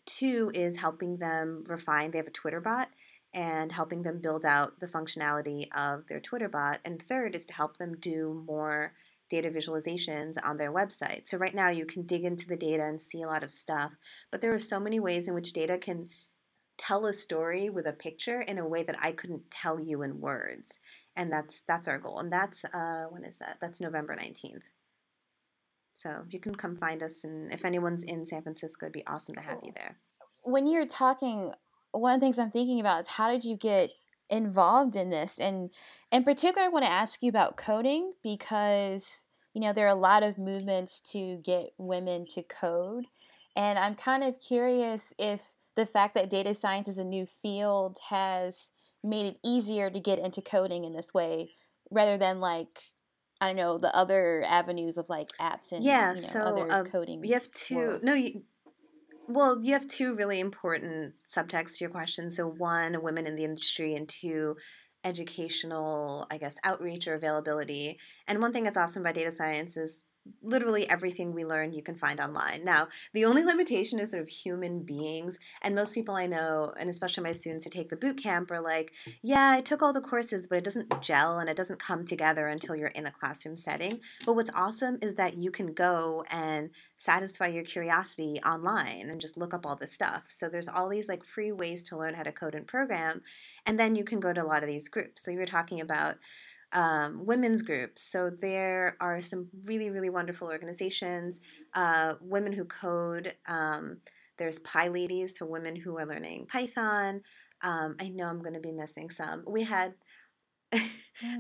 [0.06, 2.90] two is helping them refine they have a twitter bot
[3.34, 6.80] and helping them build out the functionality of their twitter bot.
[6.86, 8.94] And third is to help them do more
[9.30, 11.26] data visualizations on their website.
[11.26, 13.94] So right now you can dig into the data and see a lot of stuff,
[14.32, 16.10] but there are so many ways in which data can
[16.78, 20.20] tell a story with a picture in a way that I couldn't tell you in
[20.20, 20.80] words.
[21.16, 22.20] And that's that's our goal.
[22.20, 23.58] And that's uh when is that?
[23.62, 24.64] That's November 19th.
[25.94, 29.36] So you can come find us and if anyone's in San Francisco, it'd be awesome
[29.36, 29.98] to have you there.
[30.44, 31.54] When you're talking
[31.92, 33.92] one of the things I'm thinking about is how did you get
[34.30, 35.70] involved in this and
[36.12, 39.96] in particular i want to ask you about coding because you know there are a
[39.96, 43.06] lot of movements to get women to code
[43.56, 45.42] and i'm kind of curious if
[45.76, 48.72] the fact that data science is a new field has
[49.04, 51.52] made it easier to get into coding in this way
[51.92, 52.82] rather than like
[53.42, 56.72] I don't know the other avenues of like apps and yeah, you know, so other
[56.72, 57.24] uh, coding.
[57.24, 57.76] You have two.
[57.76, 58.04] Worlds.
[58.04, 58.44] No, you,
[59.28, 62.30] well, you have two really important subtexts to your question.
[62.30, 64.56] So, one, women in the industry, and two,
[65.04, 68.00] educational, I guess, outreach or availability.
[68.28, 70.04] And one thing that's awesome about data science is
[70.42, 72.64] literally everything we learn you can find online.
[72.64, 75.38] Now, the only limitation is sort of human beings.
[75.62, 78.62] And most people I know, and especially my students who take the boot camp, are
[78.62, 82.06] like, yeah, I took all the courses, but it doesn't gel and it doesn't come
[82.06, 84.00] together until you're in a classroom setting.
[84.26, 89.38] But what's awesome is that you can go and satisfy your curiosity online and just
[89.38, 90.26] look up all this stuff.
[90.30, 93.22] So there's all these like free ways to learn how to code and program.
[93.66, 95.24] And then you can go to a lot of these groups.
[95.24, 96.18] So you were talking about
[96.72, 98.02] um, women's groups.
[98.02, 101.40] So there are some really, really wonderful organizations,
[101.74, 103.36] uh, Women Who Code.
[103.48, 103.98] Um,
[104.38, 107.22] there's PyLadies, so women who are learning Python.
[107.62, 109.44] Um, I know I'm going to be missing some.
[109.48, 109.94] We had.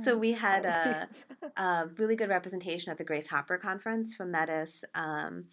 [0.02, 1.10] so mm, we had a,
[1.62, 4.86] a, really good representation at the Grace Hopper conference from Metis.
[4.94, 5.44] Um,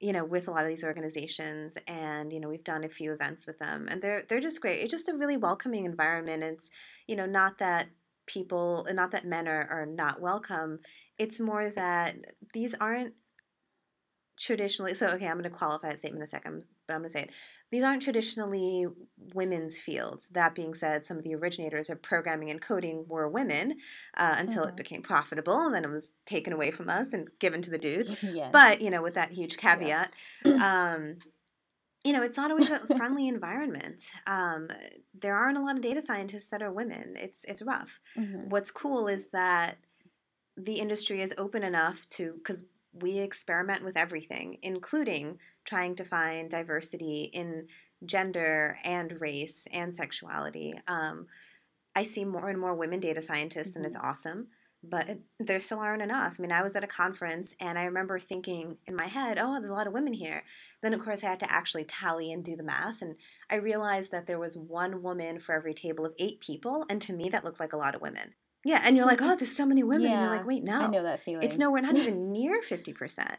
[0.00, 3.12] you know, with a lot of these organizations, and you know, we've done a few
[3.12, 4.80] events with them, and they're they're just great.
[4.80, 6.42] It's just a really welcoming environment.
[6.42, 6.70] It's
[7.06, 7.88] you know, not that
[8.28, 10.78] people, not that men are are not welcome.
[11.18, 12.16] It's more that
[12.54, 13.14] these aren't
[14.38, 14.94] traditionally.
[14.94, 17.12] So okay, I'm going to qualify that statement in a second, but I'm going to
[17.12, 17.30] say it.
[17.70, 18.86] These aren't traditionally
[19.34, 20.28] women's fields.
[20.28, 23.74] That being said, some of the originators of programming and coding were women
[24.16, 24.70] uh, until mm-hmm.
[24.70, 27.76] it became profitable, and then it was taken away from us and given to the
[27.76, 28.16] dudes.
[28.22, 28.50] yes.
[28.52, 30.10] But you know, with that huge caveat,
[30.44, 30.62] yes.
[30.62, 31.16] um,
[32.04, 34.10] you know, it's not always a friendly environment.
[34.26, 34.68] Um,
[35.14, 37.14] there aren't a lot of data scientists that are women.
[37.16, 38.00] It's it's rough.
[38.16, 38.48] Mm-hmm.
[38.48, 39.78] What's cool is that
[40.56, 46.50] the industry is open enough to because we experiment with everything, including trying to find
[46.50, 47.66] diversity in
[48.04, 50.74] gender and race and sexuality.
[50.86, 51.26] Um,
[51.94, 53.78] I see more and more women data scientists, mm-hmm.
[53.78, 54.06] and it's mm-hmm.
[54.06, 54.48] awesome.
[54.88, 56.36] But there still aren't enough.
[56.38, 59.58] I mean, I was at a conference and I remember thinking in my head, oh,
[59.58, 60.44] there's a lot of women here.
[60.82, 63.02] Then, of course, I had to actually tally and do the math.
[63.02, 63.16] And
[63.50, 66.86] I realized that there was one woman for every table of eight people.
[66.88, 68.34] And to me, that looked like a lot of women.
[68.64, 70.10] Yeah, and you're like, oh, there's so many women.
[70.10, 70.80] Yeah, and you're like, wait, no.
[70.80, 71.46] I know that feeling.
[71.46, 73.36] It's no, we're not even near 50%.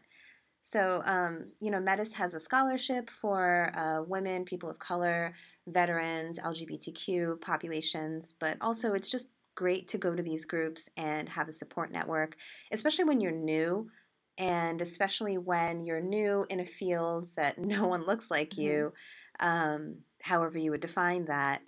[0.64, 5.34] So, um, you know, Metis has a scholarship for uh, women, people of color,
[5.68, 11.50] veterans, LGBTQ populations, but also it's just great to go to these groups and have
[11.50, 12.38] a support network,
[12.72, 13.92] especially when you're new
[14.38, 18.62] and especially when you're new in a field that no one looks like mm-hmm.
[18.62, 18.94] you,
[19.42, 21.62] um, however you would define that.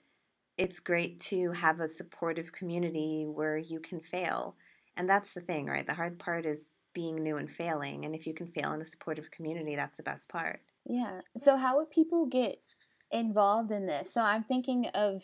[0.57, 4.55] It's great to have a supportive community where you can fail.
[4.95, 5.85] And that's the thing, right?
[5.85, 8.05] The hard part is being new and failing.
[8.05, 10.61] And if you can fail in a supportive community, that's the best part.
[10.85, 11.19] Yeah.
[11.37, 12.61] So, how would people get
[13.11, 14.13] involved in this?
[14.13, 15.23] So, I'm thinking of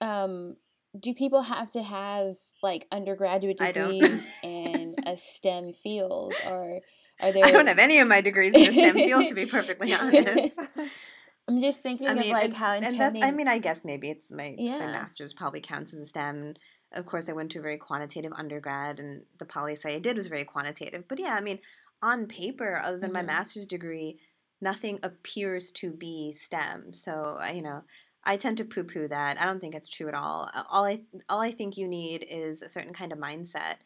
[0.00, 0.56] um,
[0.98, 6.80] do people have to have like undergraduate degrees in a STEM field or
[7.20, 9.46] are there I don't have any of my degrees in the STEM field to be
[9.58, 10.58] perfectly honest.
[11.48, 13.22] I'm just thinking I mean, of like how and, how intending...
[13.22, 14.78] I mean, I guess maybe it's my, yeah.
[14.78, 16.54] my master's probably counts as a STEM
[16.94, 20.16] of course, I went to a very quantitative undergrad, and the poli sci I did
[20.16, 21.04] was very quantitative.
[21.08, 21.58] But yeah, I mean,
[22.02, 23.14] on paper, other than mm-hmm.
[23.14, 24.18] my master's degree,
[24.60, 26.92] nothing appears to be STEM.
[26.92, 27.82] So you know,
[28.24, 29.40] I tend to poo-poo that.
[29.40, 30.50] I don't think it's true at all.
[30.70, 33.76] All I all I think you need is a certain kind of mindset.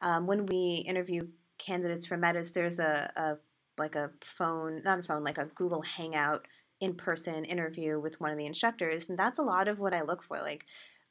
[0.00, 1.28] Um, when we interview
[1.58, 3.36] candidates for Metis, there's a, a
[3.78, 6.46] like a phone, not a phone, like a Google Hangout
[6.80, 10.02] in person interview with one of the instructors, and that's a lot of what I
[10.02, 10.38] look for.
[10.40, 10.64] Like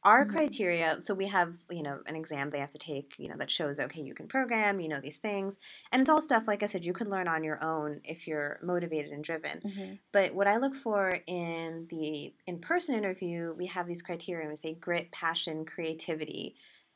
[0.03, 0.35] our mm-hmm.
[0.35, 3.49] criteria so we have you know an exam they have to take you know that
[3.49, 5.59] shows okay you can program you know these things
[5.91, 8.59] and it's all stuff like i said you can learn on your own if you're
[8.61, 9.93] motivated and driven mm-hmm.
[10.11, 14.73] but what i look for in the in-person interview we have these criteria we say
[14.73, 16.55] grit passion creativity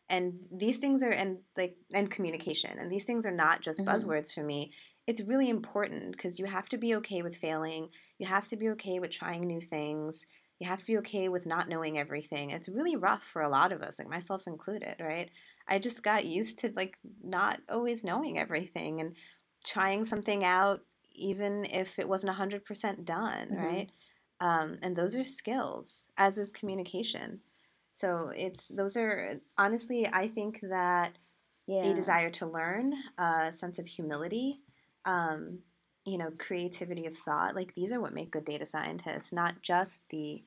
[0.09, 3.89] and these things are and like and communication and these things are not just mm-hmm.
[3.89, 4.71] buzzwords for me
[5.05, 8.67] it's really important because you have to be okay with failing you have to be
[8.69, 10.25] okay with trying new things
[10.59, 12.49] you have to be okay with not knowing everything.
[12.49, 15.29] It's really rough for a lot of us, like myself included, right?
[15.67, 19.15] I just got used to like not always knowing everything and
[19.65, 20.81] trying something out
[21.13, 23.55] even if it wasn't 100% done, mm-hmm.
[23.55, 23.89] right?
[24.39, 27.41] Um, and those are skills, as is communication.
[27.91, 31.13] So it's those are honestly, I think that
[31.65, 31.85] yeah.
[31.85, 34.57] a desire to learn, a sense of humility,
[35.05, 35.59] um,
[36.07, 37.53] you know, creativity of thought.
[37.53, 40.41] Like these are what make good data scientists, not just the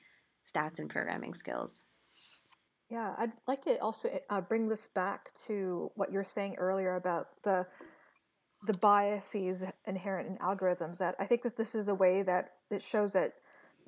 [0.45, 1.83] stats and programming skills.
[2.89, 6.97] Yeah, I'd like to also uh, bring this back to what you were saying earlier
[6.97, 7.67] about the
[8.67, 10.99] the biases inherent in algorithms.
[10.99, 13.35] That I think that this is a way that it shows that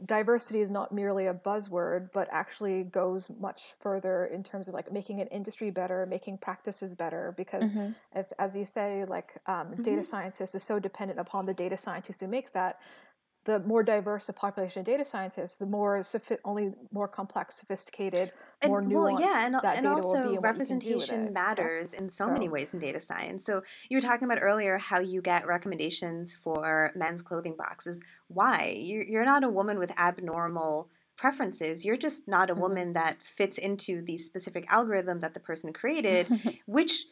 [0.04, 4.92] diversity is not merely a buzzword, but actually goes much further in terms of like
[4.92, 7.34] making an industry better, making practices better.
[7.36, 7.92] Because mm-hmm.
[8.14, 9.82] if, as you say, like um, mm-hmm.
[9.82, 12.80] data scientist is so dependent upon the data scientist who makes that,
[13.44, 18.32] the more diverse a population of data scientists, the more sophi- only more complex, sophisticated,
[18.60, 20.34] and, more nuanced well, yeah, and, that and data also will be.
[20.36, 23.44] And representation matters in so, so, many ways in data science.
[23.44, 28.00] So you were talking about earlier how you get recommendations for men's clothing boxes.
[28.28, 28.76] Why?
[28.78, 31.84] You're, you're not a woman with abnormal preferences.
[31.84, 32.62] You're just not a mm-hmm.
[32.62, 36.26] woman that fits into the specific algorithm that the person created,
[36.66, 37.06] which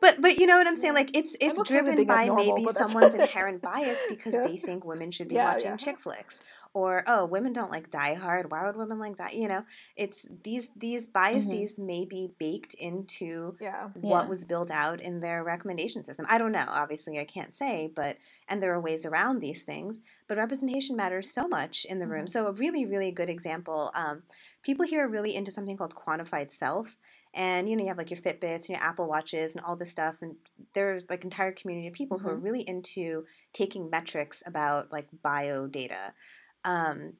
[0.00, 0.94] but but you know what I'm saying?
[0.94, 4.46] Like it's it's okay driven by normal, maybe someone's inherent bias because yeah.
[4.46, 5.76] they think women should be yeah, watching yeah.
[5.76, 6.40] chick flicks.
[6.74, 8.50] Or oh, women don't like Die Hard.
[8.50, 9.34] Why would women like that?
[9.34, 9.64] You know,
[9.96, 11.12] it's these these mm-hmm.
[11.12, 11.86] biases mm-hmm.
[11.86, 13.56] may be baked into
[13.94, 16.26] what was built out in their recommendation system.
[16.28, 16.66] I don't know.
[16.68, 20.02] Obviously, I can't say, but and there are ways around these things.
[20.28, 22.12] But representation matters so much in the mm-hmm.
[22.12, 22.26] room.
[22.26, 23.90] So a really really good example.
[23.94, 24.24] Um,
[24.62, 26.98] people here are really into something called quantified self
[27.36, 29.92] and you know you have like your Fitbits and your Apple Watches and all this
[29.92, 30.34] stuff, and
[30.74, 32.42] there's like entire community of people who are Mhm.
[32.42, 36.14] really into taking metrics about like bio data.
[36.64, 37.14] Um,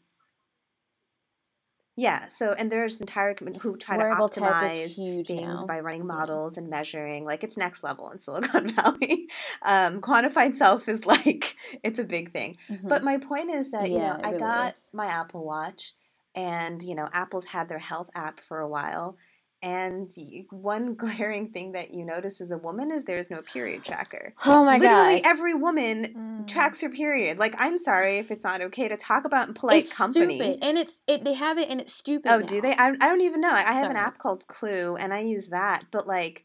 [1.99, 5.67] yeah, so and there's entire community who try Wearable to optimize things now.
[5.67, 6.07] by running Yeah.
[6.07, 7.25] models and measuring.
[7.25, 9.29] Like it's next level in Silicon Valley.
[9.63, 12.59] Um, quantified self is like it's a big thing.
[12.69, 12.89] Mhm.
[12.89, 14.89] But my point is that you Yeah, know it I really got is.
[14.93, 15.95] my Apple Watch,
[16.35, 19.17] and you know Apple's had their health app for a while.
[19.63, 20.11] And
[20.51, 24.35] one glaring thing that you notice as a woman is there's no period tracker.
[24.47, 25.27] oh my Literally god.
[25.27, 26.47] every woman Mm.
[26.49, 27.39] tracks her period.
[27.39, 30.39] Like I'm sorry if it's not okay to talk about in polite it's company.
[30.39, 31.25] stupid, and it's it.
[31.25, 32.31] They have it, and it's stupid.
[32.31, 32.73] Oh, do they?
[32.75, 33.51] I, I don't even know.
[33.53, 35.85] I have an app called Clue, and I use that.
[35.91, 36.45] But like,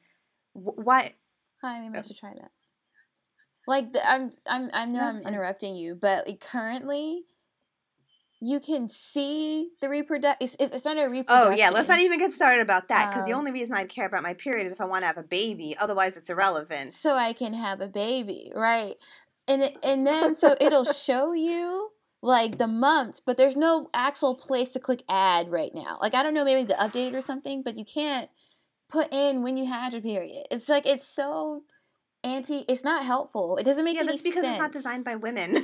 [0.54, 1.16] wh- why?
[1.62, 2.52] Hi, maybe I should try that.
[3.68, 5.34] Like the, I'm, I'm, I know That's I'm fine.
[5.34, 7.24] interrupting you, but like currently,
[8.44, 10.38] you can see the reproduction.
[10.42, 13.26] It's, it's, not a under Oh yeah, let's not even get started about that because
[13.26, 15.18] the Um, only reason I'd care about my period is if I want to have
[15.18, 15.76] a baby.
[15.80, 16.94] Otherwise, it's irrelevant.
[16.94, 18.96] so I can have a baby, right?
[19.48, 21.92] And it, and then so it'll show you
[22.24, 26.00] like the months, but there's no actual place to click add right now.
[26.02, 28.28] Like I don't know, maybe the update or something, but you can't
[28.90, 30.48] put in when you had your period.
[30.50, 31.62] It's like it's so
[32.24, 32.66] anti.
[32.68, 33.58] It's not helpful.
[33.58, 34.06] It doesn't make sense.
[34.08, 34.56] yeah, that's because sense.
[34.56, 35.58] it's not designed by women.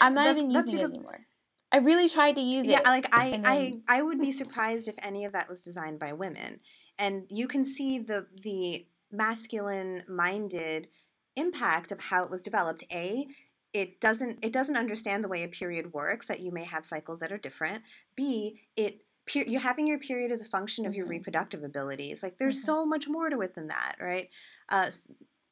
[0.00, 1.26] I'm not That- even using it anymore.
[1.72, 2.70] I really tried to use it.
[2.70, 5.98] yeah, like I, and I, I would be surprised if any of that was designed
[5.98, 6.60] by women.
[6.98, 10.88] And you can see the the masculine minded
[11.36, 12.84] impact of how it was developed.
[12.90, 13.26] A,
[13.72, 16.26] it doesn't it doesn't understand the way a period works.
[16.26, 17.82] That you may have cycles that are different.
[18.16, 21.10] B, it per- you having your period is a function of your Mhm.
[21.10, 22.22] reproductive abilities.
[22.22, 22.64] Like there's Mhm.
[22.64, 24.30] so much more to it than that, right?
[24.70, 24.90] Uh,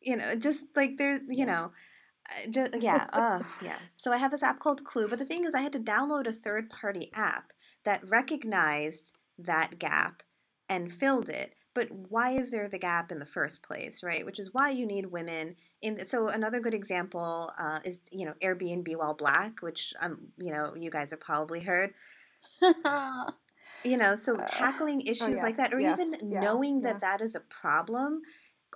[0.00, 1.44] you know, just like there, you Yeah.
[1.44, 1.72] know.
[2.28, 3.78] Uh, Just, yeah, uh, yeah.
[3.96, 6.26] So I have this app called Clue, but the thing is, I had to download
[6.26, 7.52] a third-party app
[7.84, 10.22] that recognized that gap
[10.68, 11.54] and filled it.
[11.74, 14.24] But why is there the gap in the first place, right?
[14.24, 16.04] Which is why you need women in.
[16.04, 20.74] So another good example uh, is you know Airbnb while black, which um you know
[20.76, 21.94] you guys have probably heard.
[23.84, 26.98] You know, so Uh, tackling issues like that, or yes, even yeah, knowing that yeah.
[27.00, 28.22] that is a problem,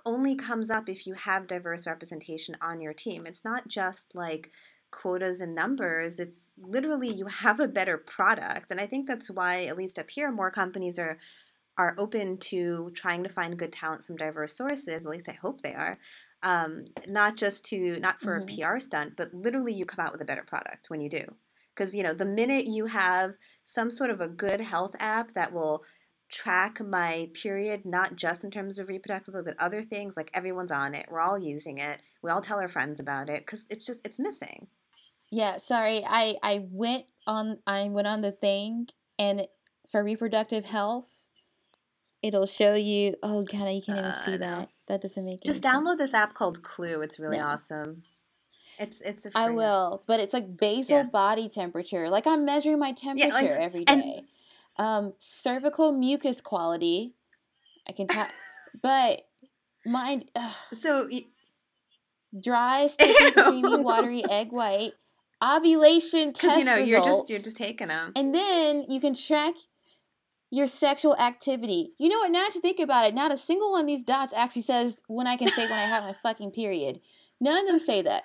[0.05, 3.25] only comes up if you have diverse representation on your team.
[3.25, 4.51] It's not just like
[4.91, 6.19] quotas and numbers.
[6.19, 10.09] It's literally you have a better product, and I think that's why, at least up
[10.09, 11.17] here, more companies are
[11.77, 15.05] are open to trying to find good talent from diverse sources.
[15.05, 15.97] At least I hope they are.
[16.43, 18.43] Um, not just to not for Mhm.
[18.43, 21.35] a PR stunt, but literally you come out with a better product when you do.
[21.75, 23.35] Because you know the minute you have
[23.65, 25.83] some sort of a good health app that will
[26.29, 30.93] track my period, not just in terms of reproductive, but other things, like everyone's on
[30.93, 34.05] it, we're all using it, we all tell our friends about it, because it's just
[34.05, 34.67] it's missing.
[35.31, 36.05] yeah, sorry.
[36.07, 38.87] I I went on I went on the thing
[39.17, 39.47] and
[39.91, 41.09] for reproductive health,
[42.21, 43.15] it'll show you.
[43.23, 44.69] Oh god, you can't even Uh, see that.
[44.87, 45.99] That doesn't make it Just download sense.
[45.99, 47.01] this app called Clue.
[47.01, 47.53] It's really Yeah.
[47.53, 48.03] awesome.
[48.79, 49.57] It's it's a I free app.
[49.57, 51.03] will, but it's like basal Yeah.
[51.03, 52.09] body temperature.
[52.09, 54.25] Like I'm measuring my temperature like- every and- day.
[54.79, 57.13] Um, cervical mucus quality.
[57.87, 58.27] I can tell,
[58.81, 59.21] but
[59.85, 61.25] mind ugh, So y-
[62.39, 64.93] dry, sticky, creamy, watery egg white,
[65.43, 68.13] ovulation test you know results, you're just you're just taking them.
[68.15, 69.55] and then you can track
[70.51, 71.91] your sexual activity.
[71.99, 72.31] You know what?
[72.31, 75.01] Now that you think about it, not a single one of these dots actually says
[75.07, 76.99] when I can say when I have my fucking period.
[77.39, 78.23] None of them say that.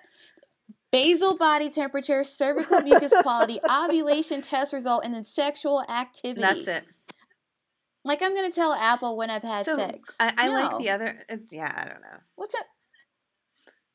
[0.95, 6.41] Basal body temperature, cervical mucus quality, ovulation test result, and then sexual activity.
[6.41, 6.85] That's it.
[8.05, 10.11] Like I'm gonna tell Apple when I've had so sex.
[10.21, 11.19] I, I like the other.
[11.31, 12.19] uh, Yeah, I don't know.
[12.37, 12.67] What's up?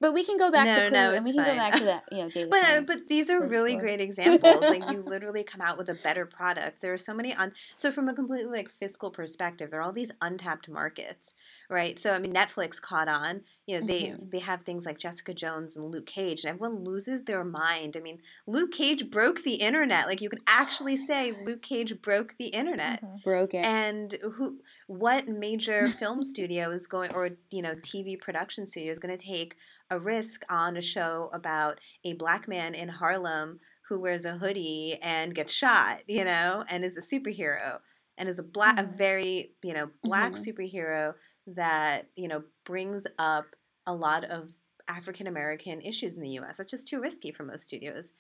[0.02, 1.74] But we can go back No, to Clue no, and we it's can go back
[1.78, 2.88] to that, you know, data But uh, science.
[2.88, 3.82] but these are really sure.
[3.82, 4.62] great examples.
[4.62, 6.82] like you literally come out with a better product.
[6.82, 7.52] There are so many on.
[7.78, 11.34] So from a completely like fiscal perspective, there are all these untapped markets,
[11.70, 12.00] right?
[12.00, 13.42] So I mean, Netflix caught on.
[13.68, 14.32] You know, they Mhm.
[14.32, 17.96] they have things like Jessica Jones and Luke Cage, and everyone loses their mind.
[17.96, 20.08] I mean, Luke Cage broke the internet.
[20.08, 23.02] Like you can actually say Luke Cage broke the internet.
[23.04, 23.24] Mhm.
[23.24, 23.66] Broke it.
[23.66, 29.00] And who, what major film studio is going, or you know, TV production studio is
[29.00, 29.56] going to take
[29.92, 34.98] a risk on a show about a black man in Harlem who wears a hoodie
[35.02, 37.80] and gets shot, you know, and is a superhero
[38.18, 38.98] and is a black, a Mhm.
[38.98, 40.46] very you know black Mhm.
[40.48, 41.16] superhero
[41.56, 44.54] that you know brings up a lot of
[44.88, 46.58] African American issues in the U.S.
[46.58, 48.14] That's just too risky for most studios.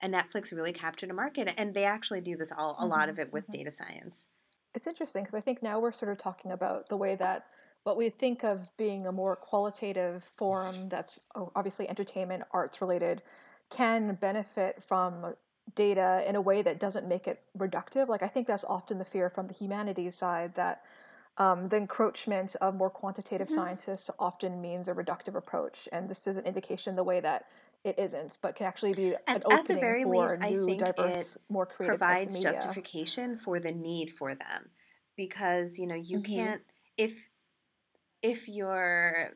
[0.00, 3.18] And Netflix really captured a market, and they actually do this all a lot of
[3.18, 3.52] Mhm, it with mhm.
[3.52, 4.28] data science.
[4.74, 7.46] It's interesting because I think now we're sort of talking about the way that
[7.84, 13.22] what we think of being a more qualitative forum that's obviously entertainment, arts related,
[13.70, 15.34] can benefit from
[15.74, 18.08] data in a way that doesn't make it reductive.
[18.08, 20.84] Like I think that's often the fear from the humanities side that
[21.38, 23.50] um, the encroachment of more quantitative Mhm.
[23.50, 27.46] scientists often means a reductive approach, and this is an indication the way that
[27.84, 30.66] it isn't, but can actually be an At, at the very for least, I new,
[30.66, 34.70] think it more creative provides justification for the need for them
[35.16, 36.20] because you know you Mhm.
[36.20, 36.62] can't
[36.96, 37.28] if
[38.22, 39.32] if your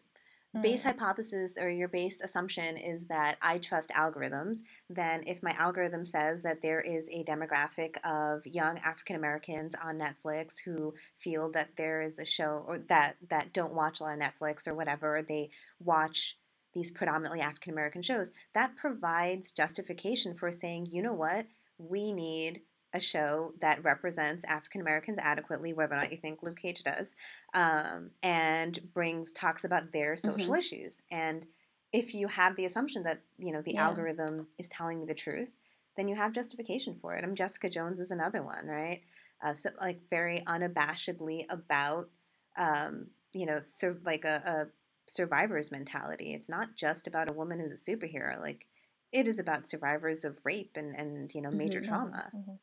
[0.62, 0.86] base Mm.
[0.86, 6.42] hypothesis or your base assumption is that I trust algorithms, then if my algorithm says
[6.42, 12.00] that there is a demographic of young African Americans on Netflix who feel that there
[12.00, 15.50] is a show or that that don't watch a lot of Netflix or whatever, they
[15.80, 16.38] watch
[16.74, 21.46] these predominantly African American shows, that provides justification for saying, you know what,
[21.78, 22.62] we need
[22.92, 27.14] a show that represents African Americans adequately, whether or not you think Luke Cage does,
[27.54, 30.58] um, and brings talks about their social Mhm.
[30.58, 31.02] issues.
[31.10, 31.46] And
[31.92, 33.86] if you have the assumption that you know the Yeah.
[33.86, 35.56] algorithm is telling me the truth,
[35.96, 37.24] then you have justification for it.
[37.24, 39.02] I mean, Jessica Jones is another one, right?
[39.42, 42.10] Uh, so like very unabashedly about
[42.56, 46.32] um, you know, sur- like a, a survivor's mentality.
[46.34, 48.40] It's not just about a woman who's a superhero.
[48.40, 48.66] Like
[49.12, 51.84] it is about survivors of rape and and you know major Mhm.
[51.88, 52.32] trauma.
[52.34, 52.58] Mhm.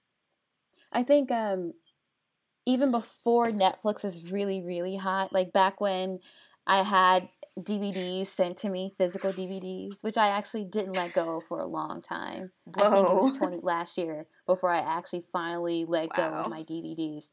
[0.96, 1.74] I think um,
[2.66, 6.20] even before Netflix was really, really hot, like back when
[6.66, 7.28] I had
[7.60, 12.02] DVDs sent to me, physical DVDs, which I actually didn't let go for a long
[12.02, 12.52] time.
[12.64, 12.88] Whoa.
[12.88, 16.64] I think it was 20 last year before I actually finally let go of my
[16.64, 17.26] DVDs.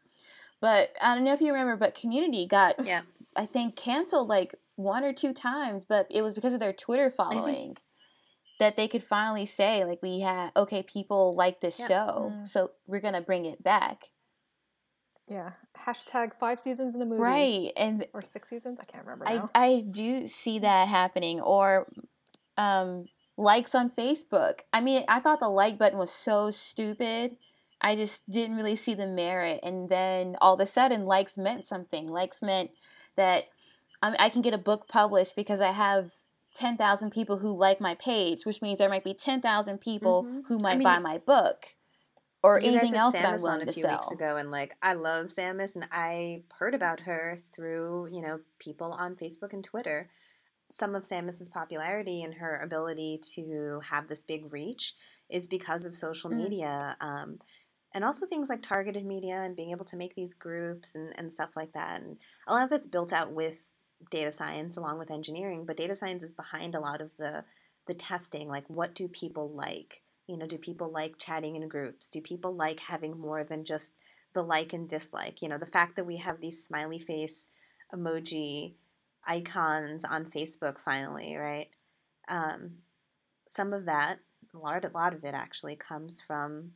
[0.61, 3.03] But I don't know if you remember, but Community got, Yeah.
[3.37, 7.11] I think, canceled like one or two times, but it was because of their Twitter
[7.11, 7.77] following
[8.59, 11.88] that they could finally say, like, we have okay, people like this Yeah.
[11.88, 12.46] show, Mm.
[12.46, 14.11] so we're to bring it back.
[15.28, 15.53] Yeah.
[15.78, 17.22] Hashtag five seasons in the movie.
[17.22, 17.72] Right.
[17.76, 18.78] And Or six seasons?
[18.80, 19.50] I can't remember I, now.
[19.55, 21.40] I do see that happening.
[21.40, 21.86] Or
[22.57, 24.61] um, likes on Facebook.
[24.72, 27.36] I mean, I thought the like button was so stupid.
[27.80, 29.61] I just didn't really see the merit.
[29.62, 32.09] And then all of a sudden, likes meant something.
[32.09, 32.70] Likes meant
[33.16, 33.44] that
[34.03, 36.12] I, I can get a book published because I have
[36.55, 40.42] 10,000 people who like my page, which means there might be 10,000 people Mhm.
[40.46, 41.76] who I might mean, buy my book
[42.42, 43.98] or anything else had that I'm Samus willing on a to few sell.
[43.98, 48.40] weeks ago, and like I love Samus, and I heard about her through you know
[48.59, 50.11] people on Facebook and Twitter.
[50.70, 54.94] Some of Samus's popularity and her ability to have this big reach
[55.30, 56.36] is because of social Mm.
[56.38, 57.40] media, um,
[57.94, 61.32] and also things like targeted media and being able to make these groups and, and
[61.32, 62.00] stuff like that.
[62.03, 63.72] And a lot of that's built out with
[64.11, 67.44] data science along with engineering, but data science is behind a lot of the
[67.86, 68.48] the testing.
[68.48, 70.03] Like, what do people like?
[70.26, 72.09] You know, do people like chatting in groups?
[72.09, 73.94] Do people like having more than just
[74.34, 75.42] the like and dislike?
[75.42, 77.48] You know, the fact that we have these smiley face
[77.92, 78.74] emoji
[79.26, 81.68] icons on Facebook finally, right?
[82.28, 82.78] Um,
[83.48, 84.20] some of that,
[84.55, 86.72] a lot, a lot of it actually comes from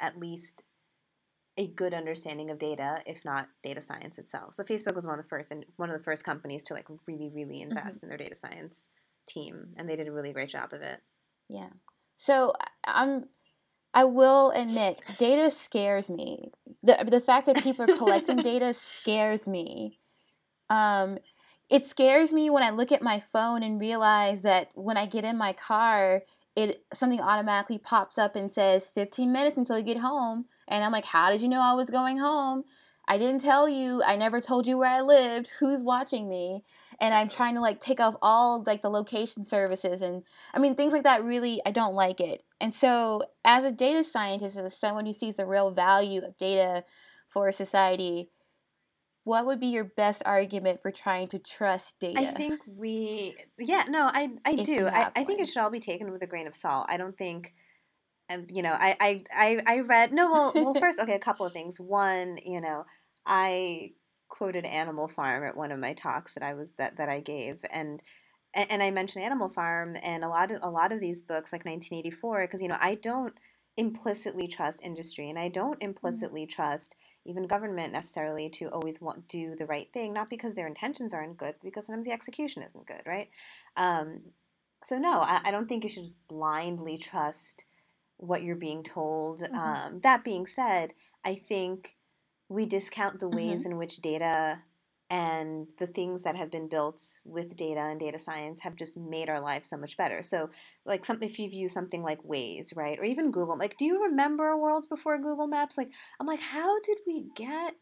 [0.00, 0.62] at least
[1.58, 4.54] a good understanding of data, if not data science itself.
[4.54, 6.86] So Facebook was one of the first and one of the first companies to like
[7.06, 8.88] really, really invest in their data science
[9.28, 11.00] team, and they did a really great job of it.
[11.48, 11.70] Yeah.
[12.14, 12.52] So
[12.84, 13.24] I'm
[13.92, 16.52] I will admit data scares me.
[16.84, 19.98] The the fact that people are collecting data scares me.
[20.70, 21.18] Um
[21.68, 25.24] it scares me when I look at my phone and realize that when I get
[25.24, 26.22] in my car,
[26.54, 30.92] it something automatically pops up and says 15 minutes until you get home and I'm
[30.92, 32.64] like, "How did you know I was going home?"
[33.10, 34.02] I didn't tell you.
[34.04, 35.48] I never told you where I lived.
[35.58, 36.62] Who's watching me?
[37.00, 40.74] And I'm trying to like take off all like the location services and I mean
[40.74, 42.44] things like that really I don't like it.
[42.60, 46.84] And so as a data scientist as someone who sees the real value of data
[47.30, 48.28] for society,
[49.24, 52.20] what would be your best argument for trying to trust data?
[52.20, 54.86] I think we, yeah, no, I, I If do.
[54.86, 56.86] I, I think it should all be taken with a grain of salt.
[56.88, 57.54] I don't think,
[58.48, 61.52] you know, I, I, I, I read, no, well, well, first, okay, a couple of
[61.52, 61.80] things.
[61.80, 62.84] One, you know,
[63.26, 63.92] I
[64.28, 67.64] quoted Animal Farm at one of my talks that I was, that, that I gave.
[67.70, 68.02] And,
[68.54, 71.52] and, and I mentioned Animal Farm and a lot of, a lot of these books
[71.52, 73.34] like 1984, because, you know, I don't
[73.76, 79.54] implicitly trust industry and I don't implicitly trust even government necessarily to always want do
[79.54, 82.86] the right thing, not because their intentions aren't good, but because sometimes the execution isn't
[82.86, 83.28] good, right?
[83.76, 84.20] Um,
[84.82, 87.64] so no, I, I don't think you should just blindly trust
[88.18, 89.40] what you're being told.
[89.40, 89.56] Mhm.
[89.56, 90.94] Um, that being said,
[91.24, 91.96] I think
[92.48, 94.62] we discount the ways in which data
[95.10, 99.30] and the things that have been built with data and data science have just made
[99.30, 100.22] our lives so much better.
[100.22, 100.50] So,
[100.84, 104.02] like something if you view something like Waze, right, or even Google, like, do you
[104.04, 105.78] remember worlds before Google Maps?
[105.78, 105.90] Like,
[106.20, 107.74] I'm like, how did we get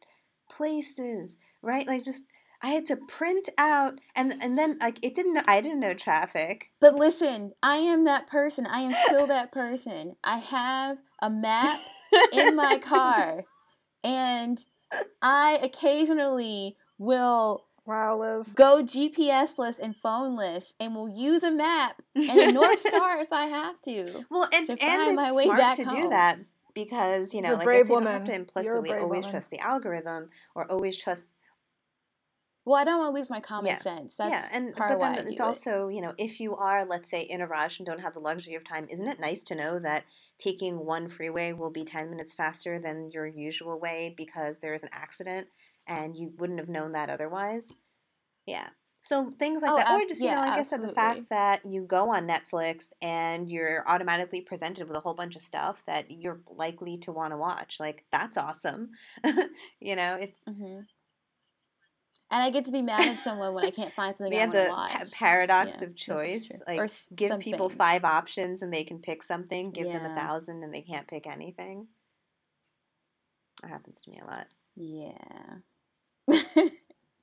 [0.51, 1.87] places, right?
[1.87, 2.25] Like, just
[2.63, 5.39] I had to print out, and and then like it didn't.
[5.47, 6.71] I didn't know traffic.
[6.81, 8.67] But listen, I am that person.
[8.67, 10.17] I am still that person.
[10.25, 11.79] I have a map
[12.33, 13.45] in my car.
[14.05, 14.65] And
[15.21, 18.53] I occasionally will Wow, Liz.
[18.55, 23.47] go GPS-less and phoneless and will use a map and a North Star if I
[23.47, 24.25] have to.
[24.31, 26.39] Well, and to and find it's my way smart back to do that
[26.75, 29.31] because you know, You're like I brave said, you don't have to implicitly always woman.
[29.31, 31.31] trust the algorithm or always trust.
[32.67, 33.79] Well, I don't want to lose my common Yeah.
[33.79, 34.15] sense.
[34.15, 35.41] That's yeah, and part but of then it's it.
[35.41, 38.21] also you know, if you are, let's say, in a rush and don't have the
[38.21, 40.05] luxury of time, isn't it nice to know that
[40.39, 44.83] taking one freeway will be ten minutes faster than your usual way because there is
[44.83, 45.49] an accident
[45.87, 47.73] and you wouldn't have known that otherwise?
[48.47, 48.71] Yeah.
[49.03, 51.29] So things like Oh, that, or just you yeah, know, like I said, the fact
[51.29, 55.85] that you go on Netflix and you're automatically presented with a whole bunch of stuff
[55.87, 58.91] that you're likely to want to watch, like that's awesome.
[59.81, 60.87] you know, it's hmm
[62.31, 64.41] And I get to be mad at someone when I can't find something we I
[64.41, 65.13] have want the to pa- watch.
[65.13, 66.51] paradox Yeah, of choice.
[66.67, 69.71] Like Or s- give people five options and they can pick something.
[69.71, 71.87] Give them a thousand and they can't pick anything.
[73.63, 74.47] That happens to me a lot.
[74.75, 75.59] Yeah.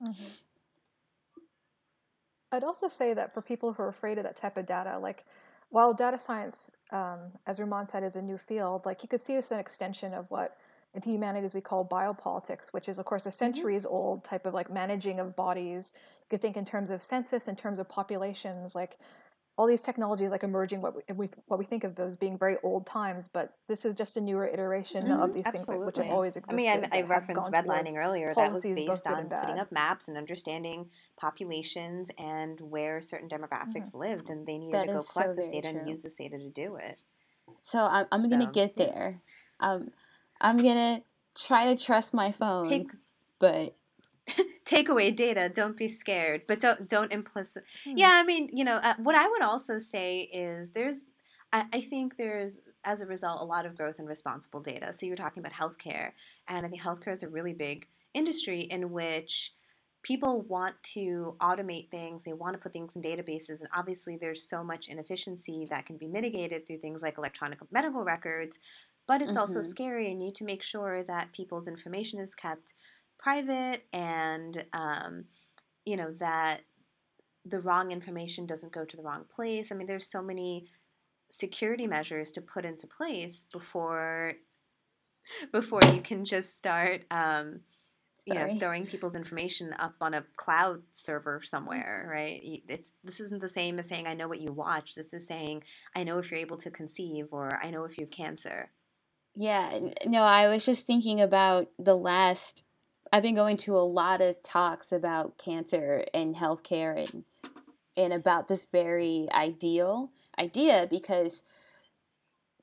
[0.02, 0.30] Mhm.
[2.52, 5.26] I'd also say that for people who are afraid of that type of data, like
[5.70, 9.36] while data science, um, as Rumman said, is a new field, like you could see
[9.36, 10.56] this as an extension of what
[10.94, 14.54] in the humanities we call biopolitics, which is of course a centuries old type of
[14.54, 15.94] like managing of bodies.
[15.96, 19.00] You could think in terms of census, in terms of populations, like
[19.58, 22.88] all these technologies like emerging what we, what we think of as being very old
[22.88, 26.10] times, but this is just a newer iteration Mhm, of these things which have absolutely.
[26.10, 26.84] always I existed.
[26.84, 28.34] mean, I, I referenced redlining earlier.
[28.34, 34.30] That was based on putting up maps and understanding populations and where certain demographics lived,
[34.30, 36.38] and they needed That to go is so collect this data and use this data
[36.38, 37.00] to do it.
[37.62, 38.86] so I'm, I'm gonna So, get yeah.
[38.86, 39.22] there.
[39.60, 39.92] Um,
[40.44, 41.02] I'm gonna
[41.36, 42.92] try to trust my phone, Take
[43.40, 43.76] but
[44.66, 45.50] take away data.
[45.54, 47.64] Don't be scared, but don't don't implicit.
[47.86, 47.98] Hmm.
[47.98, 51.06] Yeah, I mean, you know, uh, what I would also say is there's,
[51.52, 54.94] I, I think there's as a result a lot of growth in responsible data.
[54.94, 56.12] So you're talking about healthcare,
[56.48, 59.54] and I think healthcare is a really big industry in which
[60.04, 64.48] people want to automate things they want to put things in databases and obviously there's
[64.48, 68.60] so much inefficiency that can be mitigated through things like electronic medical records
[69.08, 69.66] but it's also Mhm.
[69.68, 72.74] scary and you need to make sure that people's information is kept
[73.18, 75.26] private and um,
[75.86, 76.62] you know that
[77.46, 79.72] the wrong information doesn't go to the wrong place.
[79.72, 80.70] I mean there's so many
[81.30, 84.34] security measures to put into place before
[85.52, 87.62] before you can just start um,
[88.26, 92.40] you know throwing people's information up on a cloud server somewhere right?
[92.70, 94.96] It's this isn't the same as saying i know what you watch.
[94.96, 95.64] This is saying
[95.96, 98.72] i know if you're able to conceive or i know if you have cancer
[99.36, 102.64] Yeah, no, I was just thinking about the last.
[103.12, 107.24] I've been going to a lot of talks about cancer and healthcare and
[107.96, 111.44] and about this very ideal idea because,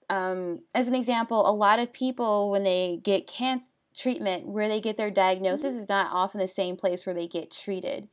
[0.09, 4.81] um, as an example, a lot of people when they get cancer treatment, where they
[4.81, 8.09] get their diagnosis is not often the same place where they get treated.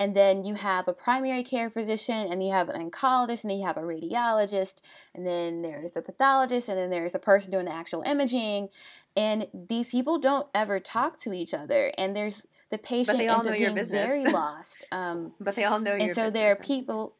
[0.00, 3.66] And then you have a primary care physician, and you have an oncologist, and you
[3.66, 4.76] have a radiologist,
[5.14, 8.70] and then there's the pathologist, and then there's a person doing the actual imaging.
[9.14, 13.52] And these people don't ever talk to each other, and there's the patient ends up
[13.52, 14.32] being very business.
[14.32, 14.86] lost.
[14.90, 17.14] Um, but they all know and your so there are people,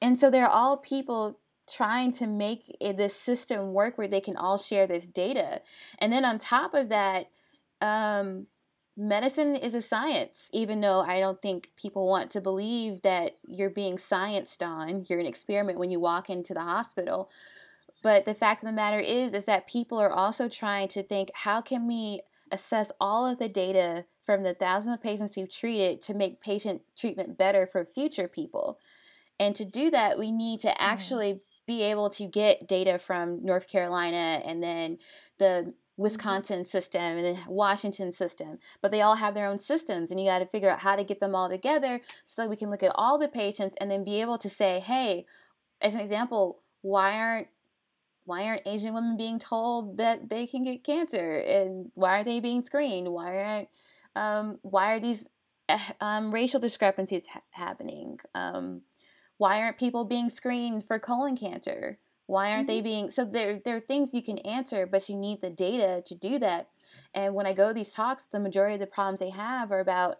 [0.00, 1.38] and so they're all people
[1.70, 5.60] trying to make this system work where they can all share this data.
[5.98, 7.28] And then on top of that,
[7.82, 8.46] um,
[8.96, 13.70] medicine is a science, even though I don't think people want to believe that you're
[13.70, 15.04] being scienced on.
[15.08, 17.30] You're an experiment when you walk into the hospital.
[18.02, 21.30] But the fact of the matter is, is that people are also trying to think,
[21.34, 22.20] how can we
[22.52, 26.82] assess all of the data from the thousands of patients we've treated to make patient
[26.96, 28.78] treatment better for future people?
[29.38, 30.76] And to do that, we need to mm-hmm.
[30.78, 34.98] actually be able to get data from North Carolina and then
[35.38, 38.58] the Wisconsin system and Washington system.
[38.82, 41.04] But they all have their own systems, and you got to figure out how to
[41.04, 44.04] get them all together so that we can look at all the patients and then
[44.04, 45.26] be able to say, hey,
[45.80, 47.48] as an example, why aren't
[48.24, 52.40] why aren't Asian women being told that they can get cancer, and why are they
[52.40, 53.08] being screened?
[53.08, 53.68] Why aren't
[54.16, 55.28] um, why are these
[55.68, 58.18] uh, um, racial discrepancies ha- happening?
[58.34, 58.82] Um,
[59.38, 61.98] why aren't people being screened for colon cancer?
[62.26, 62.84] Why aren't they mm-hmm.
[62.84, 66.14] being so there there are things you can answer, but you need the data to
[66.14, 66.68] do that.
[67.14, 69.80] And when I go to these talks, the majority of the problems they have are
[69.80, 70.16] about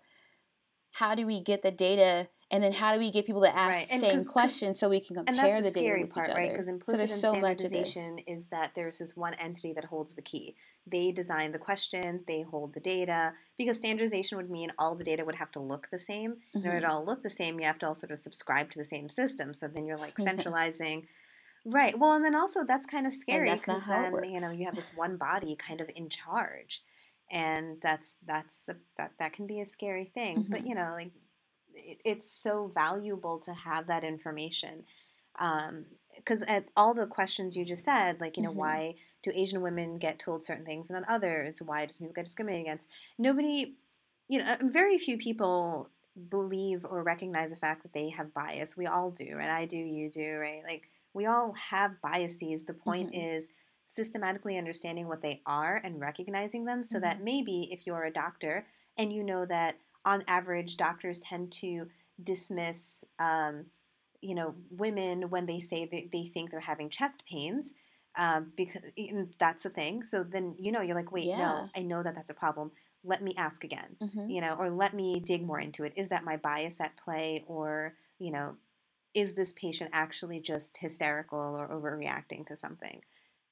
[0.92, 3.76] how do we get the data and then how do we get people to ask
[3.76, 5.80] Right, the same same 'cause- 'cause- questions so we can and compare that's the the
[5.80, 6.42] data scary with part, each right?
[6.44, 6.52] other.
[6.52, 7.30] Because So implicit so this.
[7.40, 10.54] standardization is that there's this one entity that holds the key.
[10.86, 13.34] They design the questions, they hold the data.
[13.58, 16.40] Because standardization would mean all the data would have to look the same.
[16.54, 18.78] In order to all look the same, you have to all sort of subscribe to
[18.78, 19.52] the same system.
[19.52, 21.08] So then you're like centralizing.
[21.68, 21.98] Right.
[21.98, 24.92] Well, and then also that's kind of scary because then you know you have this
[24.94, 26.80] one body kind of in charge,
[27.28, 30.42] and that's that's a, that that can be a scary thing.
[30.42, 30.52] Mm-hmm.
[30.52, 31.10] But you know, like
[31.74, 34.84] it, it's so valuable to have that information.
[36.16, 38.56] Because at all the questions you just said, like you know, Mhm.
[38.56, 38.94] why
[39.24, 41.60] do Asian women get told certain things and not others?
[41.60, 42.88] Why does people get discriminated against?
[43.18, 43.74] Nobody,
[44.28, 45.90] you know, very few people
[46.30, 48.76] believe or recognize the fact that they have bias.
[48.76, 49.50] We all do, right?
[49.50, 50.62] I do, you do, right?
[50.64, 52.66] Like we all have biases.
[52.66, 53.24] The point Mhm.
[53.36, 53.50] is
[53.86, 58.66] systematically understanding what they are and recognizing them so that maybe if you're a doctor
[58.98, 61.88] and you know that on average doctors tend to
[62.22, 63.66] dismiss um,
[64.20, 67.74] you know women when they say that they think they're having chest pains
[68.16, 68.82] um, because
[69.38, 71.38] that's a thing so then you know you're like wait Yeah.
[71.38, 72.72] no i know that that's a problem
[73.04, 74.30] let me ask again Mhm.
[74.30, 77.44] you know or let me dig more into it is that my bias at play
[77.46, 78.56] or you know
[79.16, 83.00] is this patient actually just hysterical or overreacting to something?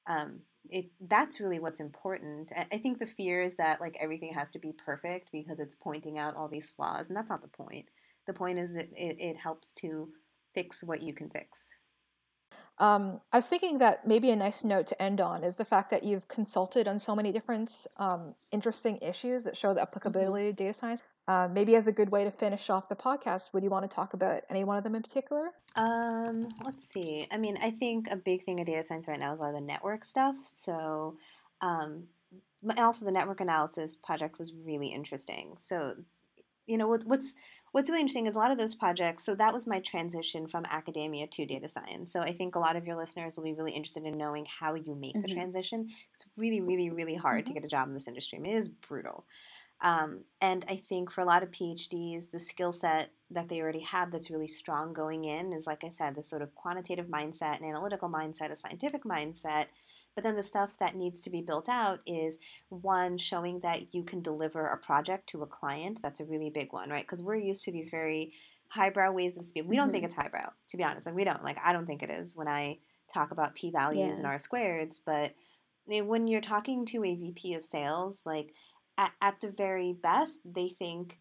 [0.07, 2.51] Um, it that's really what's important.
[2.55, 6.19] I, think the fear is that like everything has to be perfect because it's pointing
[6.19, 7.87] out all these flaws and that's not the point.
[8.27, 10.09] The point is it, it, it helps to
[10.53, 11.71] fix what you can fix.
[12.77, 15.89] Um, I was thinking that maybe a nice note to end on is the fact
[15.91, 20.55] that you've consulted on so many different um, interesting issues that show the applicability of
[20.55, 21.01] data science.
[21.27, 23.93] Uh, maybe as a good way to finish off the podcast, would you want to
[23.93, 25.49] talk about any one of them in particular?
[25.75, 27.27] Um, let's see.
[27.31, 29.49] I mean, I think a big thing of data science right now is a lot
[29.49, 30.35] of the network stuff.
[30.55, 31.17] So,
[31.61, 32.03] um,
[32.77, 35.55] also the network analysis project was really interesting.
[35.57, 35.95] So,
[36.67, 37.35] you know, what, what's
[37.71, 39.25] what's really interesting is a lot of those projects.
[39.25, 42.13] So that was my transition from academia to data science.
[42.13, 44.75] So I think a lot of your listeners will be really interested in knowing how
[44.75, 45.33] you make the Mhm.
[45.33, 45.89] transition.
[46.13, 48.37] It's really, really, really hard to get a job in this industry.
[48.37, 49.25] I mean, it is brutal.
[49.85, 53.81] Um, and I think for a lot of PhDs, the skill set that they already
[53.81, 57.59] have that's really strong going in is, like I said, the sort of quantitative mindset,
[57.59, 59.67] an analytical mindset, a scientific mindset.
[60.15, 64.01] But then the stuff that needs to be built out is one, showing that you
[64.01, 65.99] can deliver a project to a client.
[66.01, 67.03] That's a really big one, right?
[67.03, 68.33] Because we're used to these very
[68.69, 69.69] highbrow ways of speaking.
[69.69, 71.05] We don't think it's highbrow, to be honest.
[71.05, 71.43] Like, we don't.
[71.43, 72.79] Like, I don't think it is when I
[73.13, 74.99] talk about p values and r squareds.
[75.05, 75.35] But
[75.91, 78.55] eh, when you're talking to a VP of sales, like,
[78.97, 81.19] at, at the very best, they think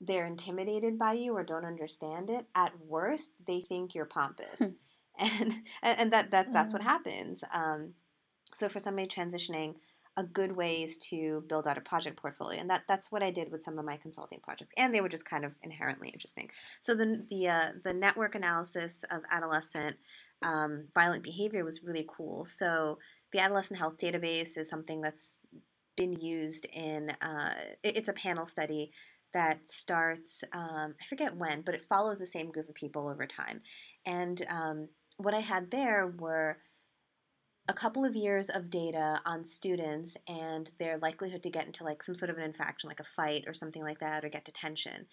[0.00, 2.46] they're intimidated by you or don't understand it.
[2.54, 4.74] At worst, they think you're pompous,
[5.18, 6.86] and and that that that's what Mm.
[6.86, 7.44] happens.
[7.52, 7.94] Um,
[8.54, 9.76] so for somebody transitioning,
[10.16, 13.30] a good way is to build out a project portfolio, and that that's what I
[13.30, 16.50] did with some of my consulting projects, and they were just kind of inherently interesting.
[16.80, 19.96] So the the uh, the network analysis of adolescent
[20.42, 22.44] um, violent behavior was really cool.
[22.44, 22.98] So
[23.32, 25.36] the adolescent health database is something that's
[25.96, 28.92] been used in uh, it's a panel study
[29.32, 33.26] that starts um, i forget when but it follows the same group of people over
[33.26, 33.60] time.
[34.06, 36.58] And um, what i had there were
[37.68, 42.02] a couple of years of data on students and their likelihood to get into like
[42.02, 45.06] some sort of an infraction like a fight or something like that or get detention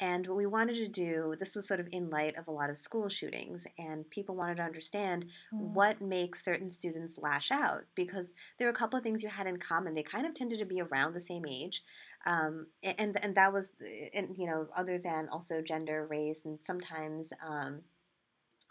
[0.00, 2.70] and what we wanted to do this was sort of in light of a lot
[2.70, 5.72] of school shootings and people wanted to understand Mm.
[5.74, 9.46] what makes certain students lash out because there were a couple of things you had
[9.46, 11.82] in common they kind of tended to be around the same age
[12.26, 13.72] um, and and that was
[14.14, 17.80] and you know other than also gender race and sometimes um,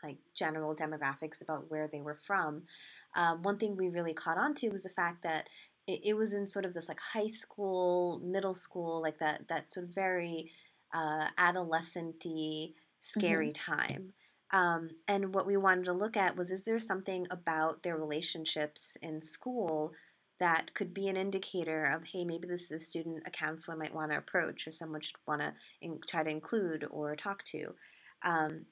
[0.03, 2.63] like general demographics about where they were from
[3.15, 5.49] um, one thing we really caught on to was the fact that
[5.87, 9.71] it, it was in sort of this like high school middle school like that that
[9.71, 10.51] sort of very
[10.93, 12.69] uh, adolescent-y
[12.99, 14.13] scary time.
[14.51, 18.97] Um, and what we wanted to look at was is there something about their relationships
[19.01, 19.93] in school
[20.39, 23.93] that could be an indicator of hey maybe this is a student a counselor might
[23.93, 27.75] want to approach or someone should want to in, try to include or talk to.
[28.23, 28.65] Um,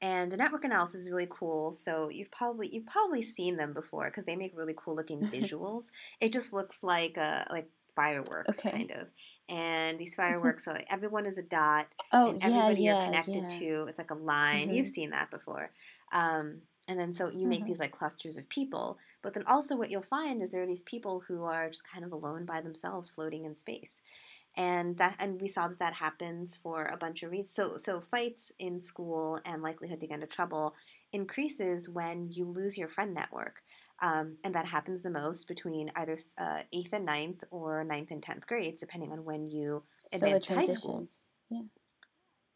[0.00, 4.06] and the network analysis is really cool so you've probably you've probably seen them before
[4.10, 5.86] because they make really cool looking visuals.
[6.20, 8.70] It just looks like uh like fireworks Okay.
[8.70, 9.10] kind of
[9.48, 13.50] and these fireworks so everyone is a dot Oh and everybody yeah, you're connected yeah.
[13.50, 14.72] to it's like a line Mhm.
[14.72, 15.72] you've seen that before
[16.12, 17.66] um, and then so you make Mhm.
[17.66, 20.82] these like clusters of people but then also what you'll find is there are these
[20.84, 24.00] people who are just kind of alone by themselves floating in space
[24.56, 28.00] and that and we saw that that happens for a bunch of reasons so so
[28.00, 30.74] fights in school and likelihood to get into trouble
[31.12, 33.62] increases when you lose your friend network
[34.02, 38.22] um, and that happens the most between either uh, eighth and ninth or ninth and
[38.22, 41.10] tenth grades depending on when you So advance to high school transitions.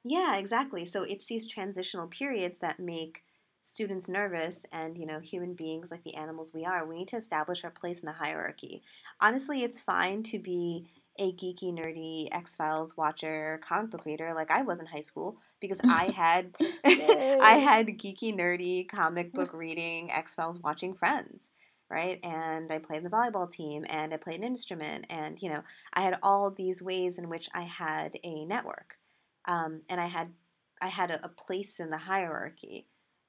[0.04, 0.86] yeah, exactly.
[0.86, 3.22] So it's these transitional periods that make
[3.60, 7.16] students nervous and, you know, human beings like the animals we are, we need to
[7.16, 8.82] establish our place in the hierarchy.
[9.20, 10.86] Honestly, it's fine to be
[11.18, 15.38] a geeky, nerdy X Files watcher, comic book reader like I was in high school
[15.60, 16.54] because I had
[16.84, 21.50] I had geeky, nerdy comic book reading, X Files watching friends.
[21.90, 22.20] right?
[22.22, 25.06] And I played in the volleyball team and I played an instrument.
[25.08, 28.98] And, you know, I had all these ways in which I had a network.
[29.46, 30.32] Um, and I had
[30.80, 32.86] I had a, a, place in the hierarchy.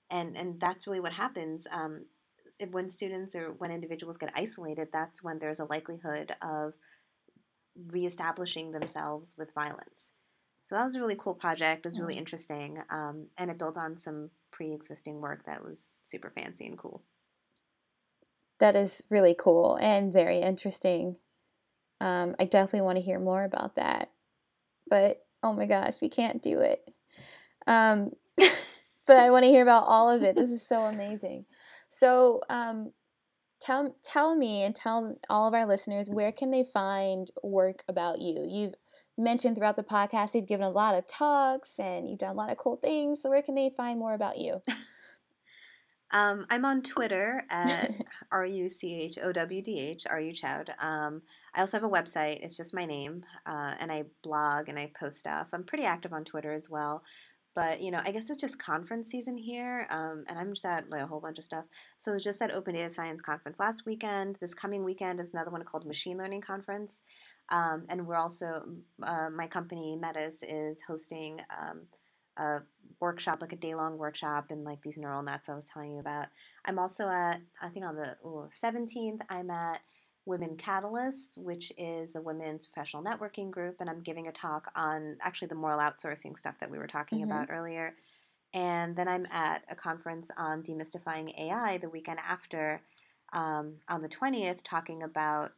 [0.10, 1.68] And, and that's really what happens.
[1.72, 2.06] Um,
[2.72, 6.74] when students or when individuals get isolated, that's when there's a likelihood of
[7.92, 10.12] reestablishing themselves with violence.
[10.64, 11.86] So that was a really cool project.
[11.86, 16.30] It was really interesting, um, and it built on some pre-existing work that was super
[16.30, 17.02] fancy and cool.
[18.60, 21.16] That is really cool and very interesting.
[22.02, 24.12] Um, I definitely want to hear more about that,
[24.88, 26.88] but oh my gosh, we can't do it.
[27.66, 28.12] Um,
[29.10, 30.36] but I want to hear about all of it.
[30.36, 31.46] This is so amazing.
[31.90, 32.94] So, um,
[33.60, 38.22] tell tell me and tell all of our listeners where can they find work about
[38.22, 38.46] you.
[38.48, 38.76] You've
[39.18, 42.52] mentioned throughout the podcast you've given a lot of talks and you've done a lot
[42.52, 43.24] of cool things.
[43.24, 44.62] So, where can they find more about you?
[46.12, 47.94] Um, I'm on Twitter at
[48.32, 50.70] R U C H O W D H, R U Chowd.
[50.80, 51.22] Um,
[51.54, 52.44] I also have a website.
[52.44, 53.26] It's just my name.
[53.46, 55.50] Uh, and I blog and I post stuff.
[55.54, 57.04] I'm pretty active on Twitter as well.
[57.56, 60.90] But you know, I guess it's just conference season here, um, and I'm just at
[60.92, 61.66] like a whole bunch of stuff.
[61.98, 64.38] So it was just at Open Data Science conference last weekend.
[64.40, 67.04] This coming weekend is another one called Machine Learning Conference,
[67.50, 68.64] um, and we're also
[69.02, 71.82] uh, my company Metis is hosting um,
[72.38, 72.62] a
[73.00, 76.00] workshop, like a day long workshop in like these neural nets I was telling you
[76.00, 76.28] about.
[76.66, 79.22] I'm also at I think on the ooh, 17th.
[79.30, 79.82] I'm at
[80.30, 85.18] Women Catalysts, which is a women's professional networking group, and I'm giving a talk on
[85.22, 87.32] actually the moral outsourcing stuff that we were talking mm-hmm.
[87.32, 87.96] about earlier.
[88.54, 92.82] And then I'm at a conference on demystifying AI the weekend after,
[93.34, 95.54] um, on the 20th, talking about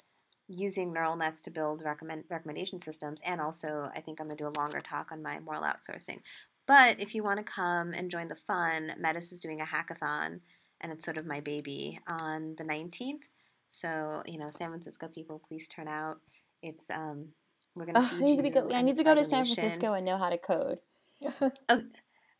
[0.48, 3.22] using neural nets to build recommend recommendation systems.
[3.26, 6.22] And also, I think I'm going to do a longer talk on my moral outsourcing.
[6.66, 10.40] But if you want to come and join the fun, Metis is doing a hackathon,
[10.80, 13.24] and it's sort of my baby on the 19th.
[13.72, 16.20] So you know, San Francisco people, please turn out.
[16.62, 17.30] It's um,
[17.74, 18.02] we're gonna.
[18.02, 18.70] Oh, I need to be go.
[18.70, 20.80] I need to go to San Francisco and know how to code.
[21.70, 21.82] oh,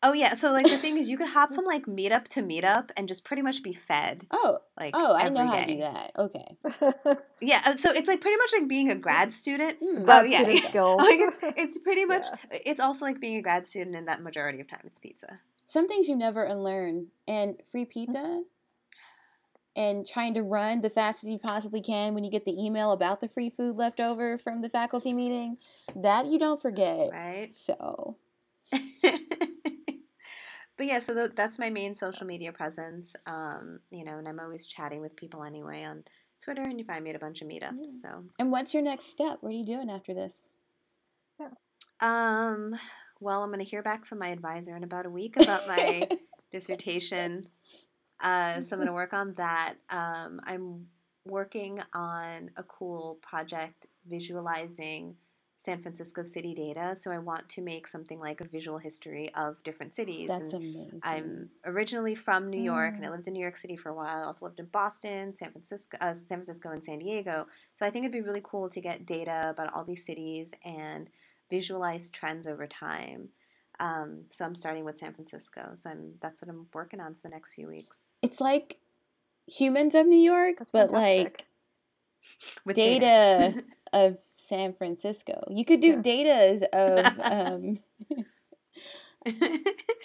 [0.04, 0.34] oh yeah.
[0.34, 3.24] So like the thing is, you could hop from like meetup to meetup and just
[3.24, 4.28] pretty much be fed.
[4.30, 5.48] Oh, like oh, I know day.
[5.48, 6.12] how to do that.
[6.18, 7.18] Okay.
[7.42, 7.62] yeah.
[7.66, 9.78] Uh, so it's like pretty much like being a grad student.
[9.82, 10.42] Mm, grad oh, yeah.
[10.42, 10.98] student skills.
[11.00, 12.26] like it's, it's pretty much.
[12.52, 12.60] Yeah.
[12.66, 15.40] It's also like being a grad student, and that majority of time it's pizza.
[15.66, 18.44] Some things you never unlearn, and free pizza
[19.76, 23.22] and trying to run the fastest you possibly can when you get the email about
[23.22, 25.58] the free food left over from the faculty meeting.
[25.96, 27.10] That you don't forget.
[27.12, 27.54] Right.
[27.54, 28.18] So.
[28.72, 28.82] but
[30.80, 33.16] yeah, so that's my main social media presence.
[33.26, 36.04] Um, you know, and I'm always chatting with people anyway on
[36.44, 37.78] Twitter, and you find me at a bunch of meetups.
[37.84, 38.02] Yeah.
[38.02, 38.24] So.
[38.40, 39.38] And what's your next step?
[39.42, 40.34] What are you doing after this?
[42.00, 42.76] Um.
[43.20, 46.08] Well, I'm going to hear back from my advisor in about a week about my
[46.52, 47.48] dissertation.
[48.22, 49.76] Uh, so I'm going to work on that.
[49.90, 50.88] Um, I'm
[51.26, 55.16] working on a cool project visualizing
[55.62, 56.96] San Francisco city data.
[56.96, 60.28] So I want to make something like a visual history of different cities.
[60.28, 61.00] That's and amazing.
[61.04, 62.98] I'm originally from New York, mm.
[62.98, 63.12] and I mm.
[63.12, 64.24] lived in New York City for a while.
[64.24, 67.46] I also lived in Boston, San Francisco, uh, San Francisco, and San Diego.
[67.76, 71.10] So I think it'd be really cool to get data about all these cities and
[71.52, 73.30] visualize trends over time.
[73.82, 75.72] Um, so I'm starting with San Francisco.
[75.74, 78.12] So I'm that's what I'm working on for the next few weeks.
[78.22, 78.78] It's like
[79.48, 81.18] humans of New York, that's but fantastic.
[81.18, 81.46] like
[82.66, 83.64] with data, data.
[83.94, 85.44] of San Francisco.
[85.50, 86.02] You could do yeah.
[86.02, 87.80] data's of um,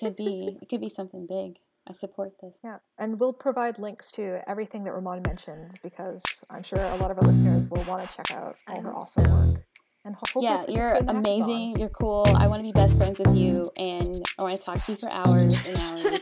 [0.00, 1.58] could be it could be something big.
[1.88, 2.54] I support this.
[2.64, 7.10] Yeah, and we'll provide links to everything that Rumman mentioned because I'm sure a lot
[7.10, 9.62] of our listeners will want to check out all her awesome work.
[10.06, 11.80] And yeah, you're amazing.
[11.80, 12.26] You're cool.
[12.36, 14.98] I want to be best friends with you, and I want to talk to you
[14.98, 16.20] for hours and hours.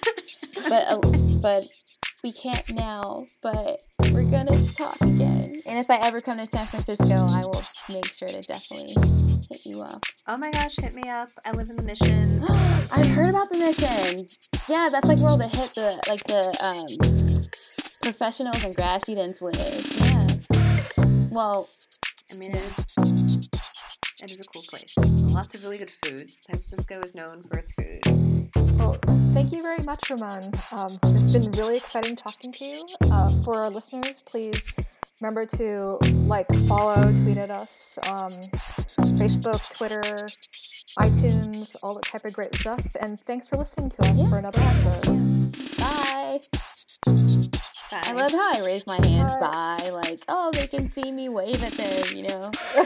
[0.69, 1.65] but uh, but
[2.23, 3.27] we can't now.
[3.43, 5.53] But we're gonna talk again.
[5.69, 7.63] And if I ever come to San Francisco, I will
[7.95, 8.97] make sure to definitely
[9.51, 10.01] hit you up.
[10.29, 11.29] Oh my gosh, hit me up.
[11.45, 12.43] I live in the Mission.
[12.91, 14.27] I've heard about the Mission.
[14.71, 17.43] Yeah, that's like where all the hit the like the um
[18.01, 19.59] professionals and grad students live.
[20.01, 20.27] Yeah.
[21.33, 21.67] Well,
[22.33, 23.49] I mean, it's
[24.23, 24.93] it is a cool place.
[24.97, 26.31] Lots of really good food.
[26.47, 28.01] San Francisco is known for its food.
[28.79, 28.97] Well,
[29.33, 30.73] thank you very much, Rumman.
[30.73, 32.85] Um, it's been really exciting talking to you.
[33.11, 34.73] Uh, for our listeners, please
[35.21, 38.29] remember to like, follow, tweet at us, um,
[39.17, 40.29] Facebook, Twitter,
[40.99, 42.85] iTunes, all that type of great stuff.
[43.01, 44.29] And thanks for listening to us yeah.
[44.29, 45.53] for another episode.
[45.79, 46.39] Bye.
[47.91, 48.03] Bye.
[48.03, 49.37] I love how I raise my hands.
[49.39, 49.79] Bye.
[49.79, 49.91] Bye.
[49.91, 52.51] Like, oh, they can see me wave at them, you know.